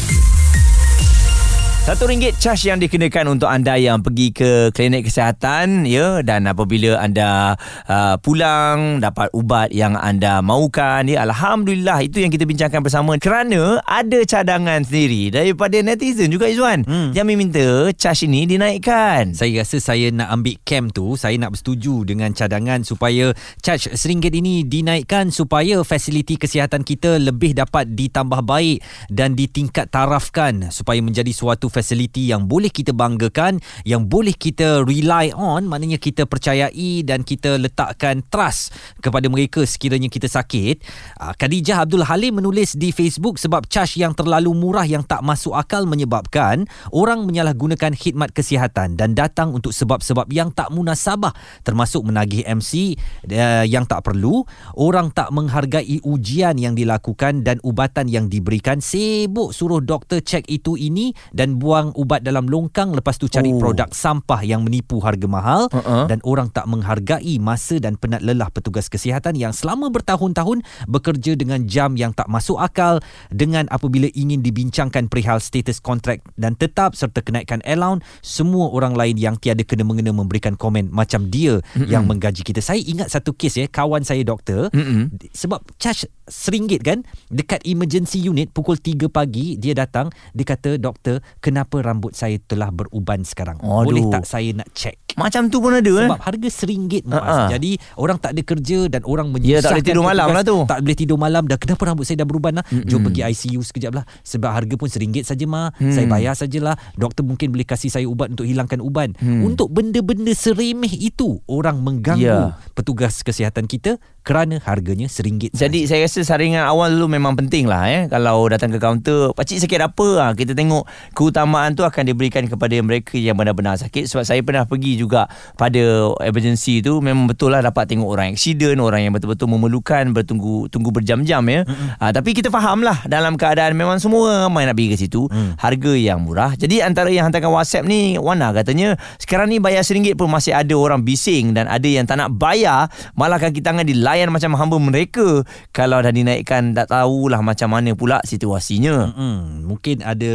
Satu 1.86 2.10
ringgit 2.10 2.42
charge 2.42 2.66
yang 2.66 2.82
dikenakan 2.82 3.38
untuk 3.38 3.46
anda 3.46 3.78
yang 3.78 4.02
pergi 4.02 4.34
ke 4.34 4.74
klinik 4.74 5.06
kesihatan 5.06 5.86
ya 5.86 6.26
dan 6.26 6.50
apabila 6.50 6.98
anda 6.98 7.54
uh, 7.86 8.18
pulang 8.18 8.98
dapat 8.98 9.30
ubat 9.38 9.70
yang 9.70 9.94
anda 9.94 10.42
mahukan 10.42 11.06
ya 11.06 11.22
alhamdulillah 11.30 12.02
itu 12.02 12.26
yang 12.26 12.34
kita 12.34 12.50
bincangkan 12.50 12.82
bersama 12.82 13.14
kerana 13.22 13.86
ada 13.86 14.18
cadangan 14.26 14.82
sendiri 14.82 15.30
daripada 15.30 15.78
netizen 15.86 16.34
juga 16.34 16.50
Izwan 16.50 16.90
hmm. 16.90 17.14
yang 17.14 17.30
meminta 17.30 17.94
charge 17.94 18.26
ini 18.26 18.50
dinaikkan. 18.50 19.38
Saya 19.38 19.62
rasa 19.62 19.78
saya 19.78 20.10
nak 20.10 20.34
ambil 20.34 20.58
camp 20.66 20.90
tu 20.90 21.14
Saya 21.14 21.38
nak 21.38 21.54
bersetuju 21.54 22.02
dengan 22.10 22.34
cadangan 22.34 22.82
Supaya 22.82 23.30
charge 23.62 23.94
RM1 23.94 24.34
ini 24.42 24.66
dinaikkan 24.66 25.30
Supaya 25.30 25.86
fasiliti 25.86 26.40
kesihatan 26.40 26.82
kita 26.82 27.22
Lebih 27.22 27.54
dapat 27.54 27.94
ditambah 27.94 28.42
baik 28.42 28.82
Dan 29.12 29.38
ditingkat 29.38 29.94
tarafkan 29.94 30.74
Supaya 30.74 30.98
menjadi 31.04 31.30
suatu 31.30 31.68
fasiliti 31.76 32.32
yang 32.32 32.48
boleh 32.48 32.72
kita 32.72 32.96
banggakan 32.96 33.60
Yang 33.84 34.02
boleh 34.08 34.32
kita 34.32 34.88
rely 34.88 35.36
on 35.36 35.68
Maknanya 35.68 36.00
kita 36.00 36.24
percayai 36.24 37.04
Dan 37.04 37.28
kita 37.28 37.60
letakkan 37.60 38.24
trust 38.32 38.72
Kepada 39.04 39.28
mereka 39.28 39.68
sekiranya 39.68 40.08
kita 40.08 40.32
sakit. 40.32 40.80
Ah, 41.20 41.36
Khadijah 41.36 41.84
Abdul 41.84 42.08
Halim 42.08 42.40
menulis 42.40 42.80
di 42.80 42.96
Facebook 42.96 43.36
Sebab 43.36 43.68
charge 43.68 44.00
yang 44.00 44.16
terlalu 44.16 44.56
murah 44.56 44.88
Yang 44.88 45.12
tak 45.12 45.22
masuk 45.28 45.52
akal 45.52 45.84
menyebabkan 45.84 46.64
Orang 46.96 47.28
menyalahgunakan 47.28 47.92
khidmat 47.92 48.32
kesihatan 48.32 48.96
Dan 48.96 49.12
datang 49.12 49.52
untuk 49.52 49.76
sebab-sebab 49.76 50.32
yang 50.32 50.56
tak 50.56 50.72
munasabah 50.72 51.36
Termasuk 51.68 52.08
menagih 52.08 52.48
MC 52.48 52.96
uh, 53.28 53.68
yang 53.68 53.84
tak 53.84 54.08
perlu 54.08 54.48
Orang 54.80 55.12
tak 55.12 55.34
menghargai 55.36 56.00
ujian 56.06 56.56
yang 56.56 56.78
dilakukan 56.78 57.44
Dan 57.44 57.60
ubatan 57.66 58.08
yang 58.08 58.32
diberikan. 58.32 58.80
Sibuk 58.80 59.52
suruh 59.52 59.82
doktor 59.82 60.22
cek 60.22 60.46
itu 60.48 60.78
ini 60.78 61.12
Dan 61.34 61.58
buang 61.66 61.90
ubat 61.98 62.22
dalam 62.22 62.46
longkang 62.46 62.94
Lepas 62.94 63.18
tu 63.18 63.26
cari 63.26 63.50
Oh. 63.50 63.58
produk 63.58 63.90
sampah 63.90 64.46
yang 64.46 64.62
menipu 64.62 65.02
harga 65.02 65.26
mahal 65.26 65.66
Uh-uh. 65.74 66.06
Dan 66.06 66.22
orang 66.22 66.54
tak 66.54 66.70
menghargai 66.70 67.42
masa 67.42 67.82
dan 67.82 67.98
penat 67.98 68.22
lelah 68.22 68.54
petugas 68.54 68.86
kesihatan 68.86 69.34
Yang 69.34 69.66
selama 69.66 69.90
bertahun-tahun 69.90 70.62
bekerja 70.86 71.34
dengan 71.34 71.66
jam 71.66 71.98
yang 71.98 72.14
tak 72.14 72.30
masuk 72.30 72.60
akal 72.60 73.02
Dengan 73.34 73.66
apabila 73.74 74.06
ingin 74.14 74.46
dibincangkan 74.46 75.10
perihal 75.10 75.42
status 75.42 75.82
kontrak 75.82 76.22
Dan 76.38 76.54
tetap 76.54 76.94
serta 76.94 77.26
kenaikan 77.26 77.66
allowance 77.66 78.06
Semua 78.22 78.70
orang 78.70 78.94
lain 78.94 79.16
yang 79.16 79.40
tiada 79.40 79.66
kena-mengena 79.66 80.14
memberikan 80.14 80.54
komen 80.54 80.94
Macam 80.94 81.28
dia 81.28 81.58
mm 81.74 81.88
yang 81.88 82.04
menggaji 82.06 82.44
kita 82.44 82.60
Saya 82.60 82.82
ingat 82.82 83.08
satu 83.10 83.32
kes 83.32 83.56
ya 83.56 83.66
Kawan 83.66 84.04
saya 84.04 84.22
doktor 84.22 84.68
Mm-mm. 84.76 85.16
sebab 85.32 85.64
charge 85.80 86.06
RM1 86.28 86.82
kan 86.82 87.00
dekat 87.30 87.64
emergency 87.64 88.20
unit 88.20 88.50
pukul 88.52 88.76
3 88.76 89.08
pagi 89.08 89.56
dia 89.56 89.72
datang 89.72 90.10
dia 90.34 90.44
kata 90.44 90.76
doktor 90.76 91.22
kenapa 91.56 91.80
rambut 91.80 92.12
saya 92.12 92.36
telah 92.38 92.68
beruban 92.68 93.24
sekarang 93.24 93.64
Aduh. 93.64 93.88
boleh 93.88 94.04
tak 94.12 94.28
saya 94.28 94.52
nak 94.52 94.68
check 94.76 95.00
Macam 95.16 95.48
tu 95.48 95.64
pun 95.64 95.72
ada 95.72 95.88
eh. 95.88 96.12
sebab 96.12 96.20
harga 96.20 96.48
RM1 96.52 97.08
Muaz. 97.08 97.24
Ha-ha. 97.24 97.48
Jadi 97.48 97.80
orang 97.96 98.20
tak 98.20 98.36
ada 98.36 98.42
kerja 98.44 98.92
dan 98.92 99.00
orang 99.08 99.32
Ya, 99.32 99.64
menyusahkan 99.64 99.64
tak 99.64 99.72
boleh 99.72 99.88
tidur 99.88 100.04
malam 100.04 100.28
lah 100.28 100.44
tu. 100.44 100.58
Tak 100.68 100.80
boleh 100.84 100.98
tidur 101.00 101.16
malam 101.18 101.44
dah. 101.48 101.56
Kenapa 101.56 101.82
rambut 101.88 102.04
saya 102.04 102.20
dah 102.20 102.28
beruban 102.28 102.60
lah? 102.60 102.66
Mm-mm. 102.68 102.84
Jom 102.84 103.00
pergi 103.00 103.24
ICU 103.24 103.64
sekejap 103.64 103.96
lah. 103.96 104.04
Sebab 104.22 104.52
harga 104.52 104.76
pun 104.76 104.92
RM1 104.92 105.24
saja 105.24 105.48
mah. 105.48 105.72
Saya 105.80 106.04
bayar 106.06 106.36
sajalah. 106.36 106.76
Doktor 107.00 107.24
mungkin 107.24 107.48
boleh 107.48 107.64
kasih 107.64 107.88
saya 107.88 108.04
ubat 108.06 108.28
untuk 108.28 108.44
hilangkan 108.44 108.84
uban. 108.84 109.16
Untuk 109.24 109.72
benda-benda 109.72 110.36
seremeh 110.36 110.92
itu 110.92 111.40
orang 111.48 111.80
mengganggu 111.80 112.24
Ya. 112.26 112.58
petugas 112.74 113.22
kesihatan 113.22 113.70
kita 113.70 113.96
kerana 114.26 114.58
harganya 114.60 115.06
RM1 115.06 115.54
Jadi 115.54 115.86
saya 115.86 116.10
rasa 116.10 116.26
saringan 116.26 116.66
awal 116.66 116.90
dulu 116.90 117.06
memang 117.08 117.38
penting 117.38 117.70
lah 117.70 117.86
eh. 117.86 118.02
Kalau 118.10 118.50
datang 118.50 118.74
ke 118.74 118.82
kaunter, 118.82 119.30
pakcik 119.32 119.62
sakit 119.62 119.80
apa 119.80 120.08
ha, 120.18 120.26
Kita 120.34 120.52
tengok 120.52 120.84
keutamaan 121.14 121.45
tu 121.76 121.84
akan 121.86 122.04
diberikan 122.08 122.44
kepada 122.50 122.74
mereka 122.82 123.16
yang 123.16 123.38
benar-benar 123.38 123.78
sakit. 123.78 124.10
Sebab 124.10 124.24
saya 124.26 124.42
pernah 124.42 124.66
pergi 124.66 124.98
juga 124.98 125.28
pada 125.56 126.14
emergency 126.26 126.82
tu 126.82 127.00
Memang 127.00 127.30
betul 127.30 127.54
lah 127.54 127.62
dapat 127.62 127.88
tengok 127.90 128.08
orang 128.08 128.28
accident 128.34 128.78
Orang 128.82 129.02
yang 129.02 129.14
betul-betul 129.16 129.48
memerlukan 129.50 130.12
bertunggu 130.12 130.68
tunggu 130.70 130.90
berjam-jam 130.92 131.42
ya. 131.48 131.62
Ha, 132.02 132.12
Tapi 132.12 132.36
kita 132.36 132.50
faham 132.50 132.82
lah 132.82 133.06
dalam 133.06 133.36
keadaan 133.40 133.76
memang 133.78 134.02
semua 134.02 134.48
ramai 134.48 134.66
nak 134.68 134.76
pergi 134.78 134.90
ke 134.94 134.98
situ 135.00 135.22
Mm. 135.26 135.58
Harga 135.58 135.94
yang 135.98 136.22
murah. 136.22 136.54
Jadi 136.54 136.86
antara 136.86 137.10
yang 137.10 137.28
hantarkan 137.28 137.50
WhatsApp 137.50 137.90
ni 137.90 138.16
Wana 138.16 138.54
katanya 138.54 138.94
Sekarang 139.18 139.50
ni 139.50 139.58
bayar 139.58 139.82
RM1 139.82 140.14
pun 140.14 140.30
masih 140.30 140.54
ada 140.54 140.72
orang 140.78 141.02
bising 141.02 141.58
Dan 141.58 141.66
ada 141.66 141.84
yang 141.90 142.06
tak 142.06 142.22
nak 142.22 142.30
bayar 142.38 142.88
Malah 143.18 143.42
kaki 143.42 143.66
tangan 143.66 143.84
dilayan 143.84 144.30
macam 144.30 144.54
hamba 144.54 144.78
mereka. 144.78 145.42
Kalau 145.74 145.98
dah 146.00 146.14
dinaikkan 146.14 146.78
Tak 146.78 146.94
tahulah 146.94 147.42
macam 147.42 147.74
mana 147.74 147.98
pula 147.98 148.22
situasinya. 148.22 149.12
Hmm, 149.18 149.66
mungkin 149.66 150.06
ada 150.06 150.34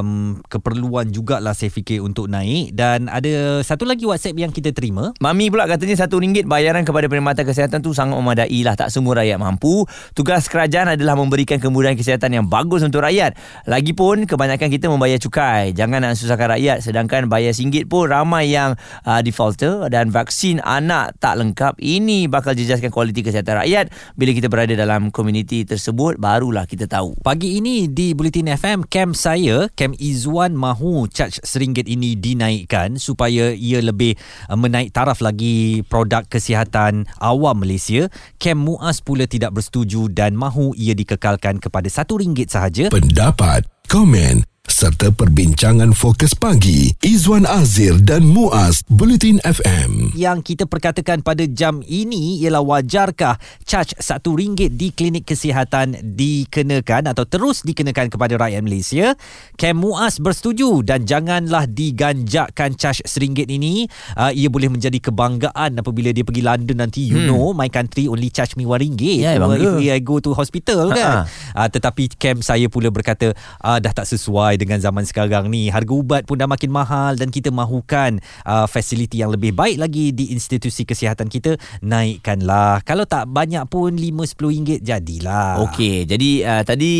um, 0.00 0.38
keperluan 0.46 1.10
jugalah 1.10 1.52
saya 1.52 1.68
fikir 1.68 2.00
untuk 2.00 2.30
naik 2.30 2.74
dan 2.74 3.10
ada 3.10 3.60
satu 3.66 3.84
lagi 3.84 4.06
WhatsApp 4.06 4.38
yang 4.38 4.52
kita 4.54 4.70
terima. 4.70 5.10
Mami 5.18 5.50
pula 5.50 5.66
katanya 5.66 6.06
RM1 6.06 6.46
bayaran 6.46 6.82
kepada 6.86 7.10
perkhidmatan 7.10 7.44
kesihatan 7.44 7.78
tu 7.82 7.90
sangat 7.92 8.16
memadai 8.16 8.60
lah. 8.62 8.74
Tak 8.78 8.94
semua 8.94 9.22
rakyat 9.22 9.38
mampu. 9.40 9.84
Tugas 10.14 10.46
kerajaan 10.46 10.94
adalah 10.94 11.18
memberikan 11.18 11.58
kemudahan 11.58 11.98
kesihatan 11.98 12.30
yang 12.34 12.46
bagus 12.46 12.84
untuk 12.86 13.02
rakyat. 13.02 13.34
Lagipun 13.66 14.24
kebanyakan 14.24 14.68
kita 14.70 14.86
membayar 14.88 15.18
cukai. 15.18 15.74
Jangan 15.74 16.04
nak 16.04 16.14
susahkan 16.16 16.58
rakyat. 16.58 16.84
Sedangkan 16.84 17.26
bayar 17.26 17.52
RM1 17.52 17.90
pun 17.90 18.08
ramai 18.08 18.52
yang 18.52 18.78
uh, 19.04 19.20
defaulter 19.20 19.90
dan 19.90 20.12
vaksin 20.12 20.62
anak 20.62 21.16
tak 21.18 21.40
lengkap. 21.40 21.76
Ini 21.80 22.28
bakal 22.30 22.54
jejaskan 22.54 22.92
kualiti 22.92 23.24
kesihatan 23.24 23.64
rakyat. 23.64 23.90
Bila 24.14 24.30
kita 24.32 24.48
berada 24.52 24.74
dalam 24.76 25.08
komuniti 25.08 25.64
tersebut, 25.64 26.20
barulah 26.20 26.68
kita 26.68 26.84
tahu. 26.84 27.16
Pagi 27.24 27.60
ini 27.60 27.88
di 27.88 28.12
Bulletin 28.12 28.52
FM, 28.52 28.84
camp 28.88 29.12
saya, 29.16 29.70
camp 29.72 29.87
Izzuan 29.96 30.56
mahu 30.56 31.06
charge 31.12 31.44
RM1 31.44 31.86
ini 31.86 32.16
dinaikkan 32.16 32.96
supaya 32.96 33.52
ia 33.52 33.84
lebih 33.84 34.16
uh, 34.48 34.56
menaik 34.56 34.96
taraf 34.96 35.20
lagi 35.20 35.84
produk 35.84 36.24
kesihatan 36.24 37.04
awam 37.20 37.60
Malaysia. 37.60 38.08
Camp 38.40 38.64
Muaz 38.64 39.04
pula 39.04 39.28
tidak 39.28 39.52
bersetuju 39.60 40.08
dan 40.08 40.32
mahu 40.32 40.72
ia 40.72 40.96
dikekalkan 40.96 41.60
kepada 41.60 41.92
RM1 41.92 42.48
sahaja. 42.48 42.84
Pendapat, 42.88 43.68
komen 43.92 44.47
serta 44.68 45.08
perbincangan 45.08 45.96
fokus 45.96 46.36
pagi 46.36 46.92
Izwan 47.00 47.48
Azir 47.48 47.96
dan 48.04 48.28
Muaz 48.28 48.84
Bulletin 48.86 49.40
FM. 49.40 50.12
Yang 50.12 50.52
kita 50.54 50.64
perkatakan 50.68 51.24
pada 51.24 51.48
jam 51.48 51.80
ini 51.82 52.36
ialah 52.44 52.60
wajarkah 52.60 53.40
caj 53.64 53.96
RM1 53.96 54.68
di 54.70 54.92
klinik 54.92 55.24
kesihatan 55.24 55.96
dikenakan 56.14 57.08
atau 57.08 57.24
terus 57.24 57.64
dikenakan 57.64 58.12
kepada 58.12 58.36
rakyat 58.36 58.60
Malaysia? 58.60 59.16
Kem 59.56 59.72
Muaz 59.72 60.20
bersetuju 60.20 60.84
dan 60.84 61.08
janganlah 61.08 61.64
diganjakkan 61.64 62.76
caj 62.76 63.00
RM1 63.02 63.48
ini. 63.48 63.88
Uh, 64.14 64.30
ia 64.30 64.52
boleh 64.52 64.68
menjadi 64.68 65.00
kebanggaan 65.00 65.80
apabila 65.80 66.12
dia 66.12 66.22
pergi 66.22 66.44
London 66.44 66.76
nanti. 66.78 67.02
You 67.08 67.16
Hmm. 67.18 67.26
know, 67.26 67.50
my 67.50 67.66
country 67.66 68.04
only 68.06 68.28
charge 68.28 68.52
me 68.54 68.62
RM1. 68.62 69.00
Ya, 69.24 69.40
bangga. 69.40 69.80
If 69.80 69.90
I 69.90 69.98
go 69.98 70.20
to 70.20 70.36
hospital 70.36 70.92
kan. 70.92 71.24
Ha-ha. 71.24 71.56
Uh, 71.56 71.68
tetapi 71.72 72.12
Kem 72.14 72.44
saya 72.44 72.68
pula 72.68 72.92
berkata 72.92 73.32
uh, 73.58 73.78
dah 73.80 73.90
tak 73.90 74.04
sesuai 74.04 74.57
dengan 74.58 74.82
zaman 74.82 75.06
sekarang 75.06 75.46
ni. 75.48 75.70
Harga 75.70 75.94
ubat 75.94 76.22
pun 76.26 76.36
dah 76.36 76.50
makin 76.50 76.74
mahal 76.74 77.14
dan 77.14 77.30
kita 77.30 77.54
mahukan 77.54 78.18
uh, 78.42 78.66
fasiliti 78.66 79.22
yang 79.22 79.30
lebih 79.30 79.54
baik 79.54 79.78
lagi 79.78 80.10
di 80.10 80.34
institusi 80.34 80.82
kesihatan 80.82 81.30
kita. 81.30 81.54
Naikkanlah. 81.86 82.82
Kalau 82.82 83.06
tak 83.06 83.30
banyak 83.30 83.64
pun 83.70 83.94
RM5-10 83.94 84.82
jadilah. 84.82 85.62
Okey, 85.70 86.04
jadi 86.04 86.30
uh, 86.44 86.62
tadi 86.66 86.92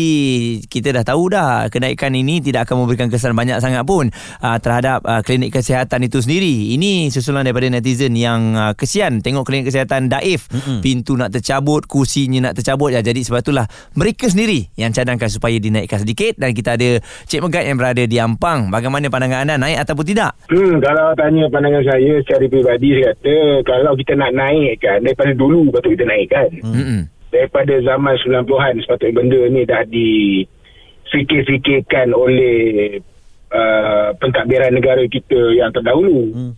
kita 0.65 0.95
dah 0.95 1.03
tahu 1.03 1.23
dah 1.35 1.67
kenaikan 1.67 2.15
ini 2.15 2.39
tidak 2.39 2.69
akan 2.69 2.85
memberikan 2.85 3.11
kesan 3.11 3.35
banyak 3.35 3.59
sangat 3.59 3.83
pun 3.83 4.07
uh, 4.39 4.57
terhadap 4.57 5.03
uh, 5.03 5.19
klinik 5.19 5.51
kesihatan 5.51 6.07
itu 6.07 6.23
sendiri. 6.23 6.73
Ini 6.79 7.11
susulan 7.11 7.43
daripada 7.43 7.67
netizen 7.67 8.15
yang 8.15 8.55
uh, 8.55 8.73
kesian 8.73 9.19
tengok 9.19 9.43
klinik 9.43 9.67
kesihatan 9.67 10.07
daif, 10.07 10.47
mm-hmm. 10.47 10.79
pintu 10.79 11.19
nak 11.19 11.35
tercabut, 11.35 11.83
kursinya 11.89 12.49
nak 12.49 12.61
tercabut 12.61 12.95
ya. 12.95 13.03
Jadi 13.03 13.25
sebab 13.25 13.43
itulah 13.43 13.65
mereka 13.97 14.29
sendiri 14.31 14.69
yang 14.77 14.93
cadangkan 14.93 15.27
supaya 15.27 15.57
dinaikkan 15.57 16.01
sedikit 16.05 16.37
dan 16.37 16.55
kita 16.55 16.79
ada 16.79 17.01
Cik 17.27 17.41
Megat 17.49 17.65
yang 17.65 17.81
berada 17.81 18.05
di 18.05 18.13
Ampang. 18.21 18.69
Bagaimana 18.69 19.09
pandangan 19.09 19.41
anda 19.41 19.57
naik 19.57 19.81
ataupun 19.81 20.05
tidak? 20.05 20.37
Hmm, 20.53 20.77
kalau 20.77 21.17
tanya 21.17 21.49
pandangan 21.49 21.81
saya 21.81 22.21
secara 22.21 22.45
peribadi 22.45 22.93
saya 22.93 23.17
kata 23.17 23.65
kalau 23.65 23.97
kita 23.97 24.13
nak 24.13 24.37
naikkan 24.37 25.01
daripada 25.01 25.33
dulu 25.33 25.73
patut 25.73 25.97
kita 25.97 26.05
naikkan. 26.05 26.45
Hmm. 26.61 26.77
Hmm. 26.77 27.09
Daripada 27.33 27.73
zaman 27.81 28.21
90-an 28.21 28.85
sepatutnya 28.85 29.17
benda 29.17 29.41
ni 29.49 29.65
dah 29.65 29.81
difikir-fikirkan 29.89 32.13
oleh 32.13 33.01
uh, 33.49 34.13
pentadbiran 34.21 34.69
negara 34.69 35.01
kita 35.09 35.57
yang 35.57 35.73
terdahulu. 35.73 36.29
Hmm. 36.29 36.53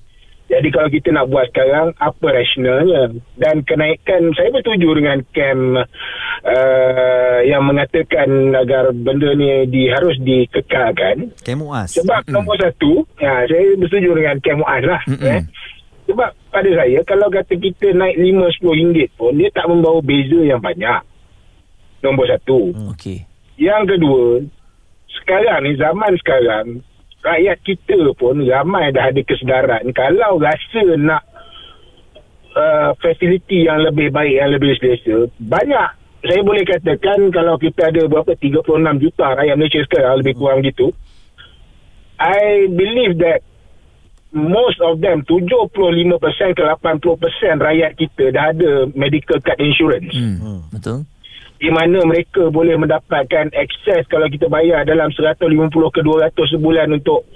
Jadi 0.52 0.68
kalau 0.68 0.90
kita 0.92 1.16
nak 1.16 1.32
buat 1.32 1.48
sekarang 1.56 1.96
apa 1.96 2.28
rasionalnya 2.28 3.16
dan 3.40 3.64
kenaikan 3.64 4.36
saya 4.36 4.52
bersetuju 4.52 5.00
dengan 5.00 5.24
kem 5.32 5.80
uh, 5.80 7.40
yang 7.48 7.64
mengatakan 7.64 8.52
agar 8.52 8.92
benda 8.92 9.32
ni 9.32 9.64
di, 9.72 9.88
harus 9.88 10.20
dikekalkan 10.20 11.32
Kem 11.40 11.64
Muaz. 11.64 11.96
sebab 11.96 12.28
mm. 12.28 12.34
nombor 12.36 12.60
satu, 12.60 13.08
ya, 13.16 13.48
saya 13.48 13.80
bersetuju 13.80 14.12
dengan 14.12 14.36
Kem 14.44 14.60
Muaz 14.60 14.84
lah. 14.84 15.02
Mm-mm. 15.08 15.32
Eh. 15.40 15.42
Sebab 16.12 16.30
pada 16.52 16.70
saya, 16.76 17.00
kalau 17.08 17.32
kata 17.32 17.54
kita 17.56 17.96
naik 17.96 18.20
RM5-10 18.20 19.16
pun, 19.16 19.32
dia 19.40 19.50
tak 19.56 19.72
membawa 19.72 20.04
beza 20.04 20.40
yang 20.44 20.60
banyak. 20.60 21.02
Nombor 22.04 22.28
satu. 22.28 22.76
Mm. 22.76 22.92
Okey. 22.92 23.24
Yang 23.56 23.96
kedua, 23.96 24.44
sekarang 25.22 25.64
ni, 25.64 25.80
zaman 25.80 26.12
sekarang, 26.20 26.66
rakyat 27.22 27.58
kita 27.62 27.98
pun 28.18 28.42
ramai 28.42 28.90
dah 28.92 29.14
ada 29.14 29.22
kesedaran. 29.22 29.86
Kalau 29.94 30.42
rasa 30.42 30.84
nak 30.98 31.24
uh, 32.58 32.90
fasiliti 32.98 33.70
yang 33.70 33.86
lebih 33.86 34.10
baik, 34.10 34.36
yang 34.36 34.52
lebih 34.54 34.74
selesa, 34.82 35.30
banyak. 35.38 35.90
Saya 36.22 36.46
boleh 36.46 36.62
katakan 36.62 37.34
kalau 37.34 37.58
kita 37.58 37.90
ada 37.90 38.06
berapa 38.06 38.38
36 38.38 38.62
juta 39.02 39.26
rakyat 39.34 39.56
Malaysia 39.58 39.82
sekarang 39.90 40.22
lebih 40.22 40.38
kurang 40.38 40.62
gitu. 40.62 40.94
I 42.22 42.70
believe 42.70 43.18
that 43.18 43.42
most 44.30 44.78
of 44.86 45.02
them 45.02 45.26
75% 45.26 45.74
ke 46.54 46.62
80% 46.62 47.58
rakyat 47.58 47.92
kita 47.98 48.24
dah 48.30 48.54
ada 48.54 48.86
medical 48.94 49.42
card 49.42 49.58
insurance. 49.58 50.14
Hmm. 50.14 50.38
hmm. 50.38 50.60
Betul? 50.70 51.10
Di 51.62 51.70
mana 51.70 52.02
mereka 52.10 52.50
boleh 52.50 52.74
mendapatkan 52.74 53.54
akses 53.54 54.10
kalau 54.10 54.26
kita 54.26 54.50
bayar 54.50 54.82
dalam 54.82 55.14
150 55.14 55.46
ke 55.70 56.02
200 56.02 56.34
sebulan 56.58 56.90
untuk 56.90 57.30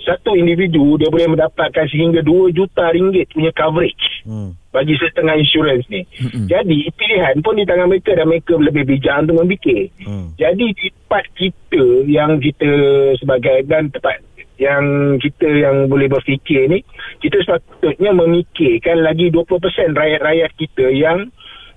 satu 0.00 0.38
individu 0.38 0.96
dia 0.96 1.10
boleh 1.10 1.34
mendapatkan 1.34 1.84
sehingga 1.90 2.22
2 2.22 2.56
juta 2.56 2.88
ringgit 2.94 3.28
punya 3.34 3.52
coverage 3.52 4.16
Hmm. 4.26 4.58
bagi 4.74 4.98
setengah 4.98 5.38
insurans 5.38 5.86
ni. 5.86 6.02
Mm-hmm. 6.02 6.50
Jadi 6.50 6.78
pilihan 6.98 7.38
pun 7.46 7.54
di 7.54 7.62
tangan 7.62 7.86
mereka 7.86 8.10
dan 8.18 8.26
mereka 8.26 8.58
lebih 8.58 8.82
bijak 8.82 9.22
untuk 9.22 9.38
memfikir. 9.38 9.86
Hmm. 10.02 10.34
Jadi 10.34 10.66
di 10.74 10.86
tempat 10.90 11.24
kita 11.38 11.84
yang 12.10 12.42
kita 12.42 12.70
sebagai 13.22 13.62
dan 13.70 13.86
tempat 13.94 14.18
yang 14.58 15.14
kita 15.22 15.46
yang 15.46 15.86
boleh 15.86 16.10
berfikir 16.10 16.66
ni 16.66 16.82
kita 17.20 17.38
sepatutnya 17.44 18.10
memikirkan 18.16 19.04
lagi 19.04 19.28
20% 19.30 19.94
rakyat-rakyat 19.94 20.50
kita 20.56 20.86
yang 20.96 21.28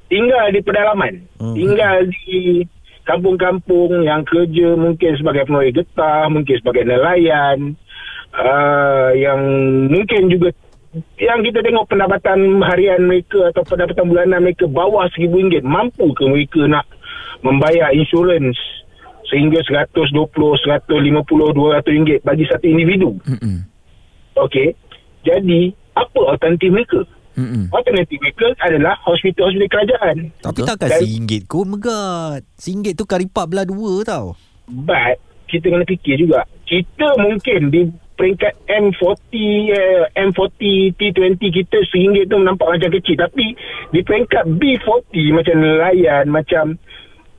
tinggal 0.10 0.46
di 0.52 0.60
pedalaman, 0.66 1.14
Hmm. 1.40 1.56
tinggal 1.56 2.10
di 2.10 2.66
kampung-kampung 3.06 4.06
yang 4.06 4.22
kerja 4.26 4.78
mungkin 4.78 5.18
sebagai 5.18 5.50
pegawai 5.50 5.74
getah, 5.74 6.30
mungkin 6.30 6.56
sebagai 6.62 6.86
nelayan, 6.86 7.74
uh, 8.34 9.10
yang 9.18 9.42
mungkin 9.90 10.30
juga 10.30 10.54
yang 11.22 11.46
kita 11.46 11.62
tengok 11.62 11.86
pendapatan 11.86 12.66
harian 12.66 13.06
mereka 13.06 13.54
atau 13.54 13.62
pendapatan 13.62 14.10
bulanan 14.10 14.42
mereka 14.42 14.66
bawah 14.66 15.06
RM1,000 15.14 15.62
mampu 15.62 16.10
ke 16.18 16.26
mereka 16.26 16.66
nak 16.66 16.86
membayar 17.46 17.94
insurans 17.94 18.58
sehingga 19.30 19.62
120, 19.62 20.26
150, 20.34 21.54
200 21.54 21.86
ringgit 21.86 22.20
bagi 22.26 22.50
satu 22.50 22.66
individu. 22.66 23.14
Hmm. 23.30 23.70
Okey. 24.34 24.74
Jadi, 25.22 25.70
apa 25.94 26.20
alternatif 26.34 26.70
mereka? 26.74 27.00
Hmm. 27.40 27.66
Alternatif 27.72 28.20
mereka 28.20 28.52
adalah 28.60 29.00
hospital-hospital 29.08 29.72
kerajaan. 29.72 30.16
Tapi 30.44 30.60
Betul. 30.60 30.68
takkan 30.68 30.90
Dan- 30.92 31.02
RM1 31.08 31.42
kot 31.48 31.66
megat. 31.66 32.42
RM1 32.60 32.88
tu 33.00 33.06
karipak 33.08 33.46
belah 33.48 33.64
dua 33.64 34.04
tau. 34.04 34.36
But, 34.68 35.18
kita 35.48 35.72
kena 35.72 35.88
fikir 35.88 36.20
juga. 36.20 36.44
Kita 36.68 37.16
mungkin 37.18 37.72
di 37.72 37.88
peringkat 38.20 38.54
M40, 38.68 39.34
eh, 39.72 40.04
M40, 40.20 40.92
T20 40.94 41.40
kita 41.40 41.78
RM1 41.88 42.28
tu 42.28 42.38
nampak 42.44 42.68
macam 42.68 42.90
kecil. 42.92 43.16
Tapi, 43.16 43.56
di 43.96 44.00
peringkat 44.04 44.44
B40 44.60 45.32
macam 45.32 45.56
nelayan, 45.56 46.28
macam 46.28 46.76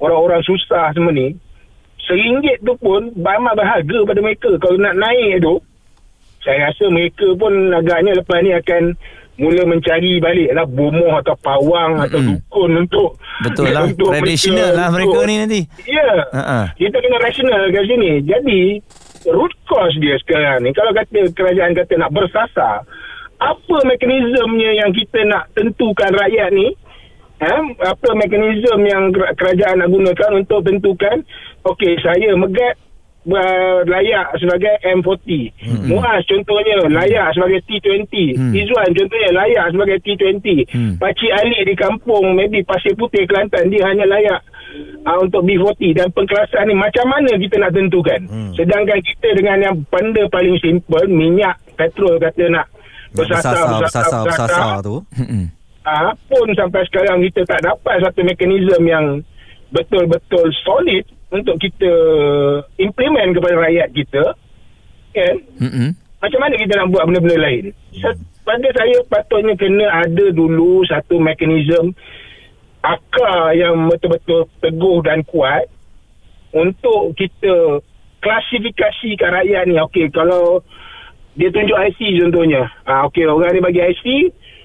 orang-orang 0.01 0.41
susah 0.43 0.91
semua 0.97 1.13
ni, 1.13 1.37
RM1 2.09 2.65
tu 2.65 2.75
pun 2.81 3.13
amat 3.13 3.55
berharga 3.55 3.99
pada 4.09 4.21
mereka. 4.25 4.51
Kalau 4.59 4.81
nak 4.81 4.97
naik 4.97 5.45
tu, 5.45 5.61
saya 6.41 6.73
rasa 6.73 6.89
mereka 6.89 7.29
pun 7.37 7.53
agaknya 7.71 8.17
lepas 8.17 8.41
ni 8.41 8.51
akan 8.57 8.83
mula 9.40 9.64
mencari 9.64 10.20
balik 10.20 10.53
lah 10.53 10.68
bomoh 10.68 11.16
atau 11.16 11.33
pawang 11.40 11.96
mm 11.96 12.05
atau 12.05 12.18
dukun 12.20 12.70
untuk 12.76 13.16
Betul 13.40 13.72
lah. 13.72 13.88
untuk 13.88 14.12
Tradisional 14.12 14.76
lah 14.76 14.92
mereka 14.92 15.18
ni 15.24 15.35
nanti. 15.40 15.61
Ya. 15.88 16.29
Ha-ha. 16.29 16.61
Kita 16.76 16.96
kena 17.00 17.16
rasional 17.16 17.72
kat 17.72 17.85
sini. 17.88 18.20
Jadi 18.20 18.61
root 19.33 19.53
cause 19.64 19.96
dia 19.96 20.20
sekarang 20.20 20.61
ni 20.61 20.76
kalau 20.76 20.92
kata 20.92 21.33
kerajaan 21.33 21.72
kata 21.72 21.96
nak 21.96 22.12
bersasar 22.12 22.85
apa 23.40 23.76
mekanismenya 23.88 24.85
yang 24.85 24.92
kita 24.92 25.24
nak 25.24 25.48
tentukan 25.57 26.12
rakyat 26.12 26.53
ni 26.53 26.76
Ha? 27.40 27.57
Apa 27.88 28.12
mekanisme 28.12 28.85
yang 28.85 29.16
ker- 29.16 29.33
kerajaan 29.33 29.81
nak 29.81 29.88
gunakan 29.88 30.31
untuk 30.37 30.61
tentukan 30.61 31.24
okey 31.64 31.96
saya 32.05 32.37
megat 32.37 32.76
uh, 33.28 33.78
layak 33.85 34.26
sebagai 34.40 34.74
M40 34.80 35.28
hmm. 35.61 35.85
Muaz 35.92 36.24
contohnya 36.24 36.76
layak 36.88 37.37
sebagai 37.37 37.61
T20 37.68 38.14
Hmm. 38.30 38.52
Izzuan 38.56 38.90
contohnya 38.96 39.30
layak 39.35 39.66
sebagai 39.74 39.98
T20 40.00 40.46
Hmm. 40.70 40.94
Pakcik 40.96 41.33
Ali 41.35 41.61
di 41.66 41.74
kampung 41.76 42.33
maybe 42.33 42.64
Pasir 42.64 42.96
Putih 42.96 43.26
Kelantan 43.28 43.68
dia 43.68 43.85
hanya 43.85 44.06
layak 44.09 44.40
uh, 45.04 45.18
untuk 45.20 45.44
B40 45.44 45.92
dan 45.96 46.09
pengkelasan 46.14 46.64
ni 46.68 46.74
macam 46.76 47.06
mana 47.11 47.37
kita 47.37 47.56
nak 47.61 47.72
tentukan 47.74 48.20
Hmm. 48.30 48.52
sedangkan 48.56 49.00
kita 49.02 49.28
dengan 49.37 49.59
yang 49.61 49.76
benda 49.90 50.24
paling 50.30 50.56
simple 50.62 51.04
minyak 51.11 51.59
petrol 51.76 52.16
kata 52.16 52.48
nak 52.48 52.66
Bersasar, 53.11 53.83
bersasar, 53.83 54.22
bersasar 54.22 54.87
tu. 54.87 55.02
Uh, 55.83 56.14
pun 56.30 56.46
sampai 56.54 56.87
sekarang 56.87 57.18
kita 57.26 57.42
tak 57.42 57.66
dapat 57.66 58.06
satu 58.06 58.22
mekanisme 58.22 58.87
yang 58.87 59.18
betul-betul 59.74 60.46
solid 60.62 61.02
untuk 61.31 61.57
kita 61.57 61.93
implement 62.77 63.31
kepada 63.33 63.57
rakyat 63.61 63.88
kita 63.90 64.23
kan? 65.11 65.35
Hmm. 65.59 65.90
macam 66.19 66.38
mana 66.38 66.55
kita 66.55 66.73
nak 66.75 66.90
buat 66.90 67.05
benda-benda 67.05 67.38
lain? 67.40 67.64
Pada 68.40 68.69
saya 68.73 68.99
patutnya 69.07 69.55
kena 69.55 69.87
ada 69.87 70.27
dulu 70.31 70.83
satu 70.85 71.16
mekanisme 71.16 71.95
akar 72.81 73.53
yang 73.53 73.87
betul-betul 73.87 74.49
teguh 74.59 74.99
dan 75.01 75.21
kuat 75.23 75.69
untuk 76.51 77.14
kita 77.14 77.79
klasifikasikan 78.19 79.31
rakyat 79.35 79.62
ni. 79.64 79.77
Okey 79.79 80.11
kalau 80.11 80.64
dia 81.37 81.49
tunjuk 81.49 81.79
IC 81.79 82.01
contohnya. 82.19 82.66
Ah 82.83 83.07
okey 83.07 83.23
orang 83.23 83.53
ni 83.53 83.61
bagi 83.61 83.81
IC 83.81 84.05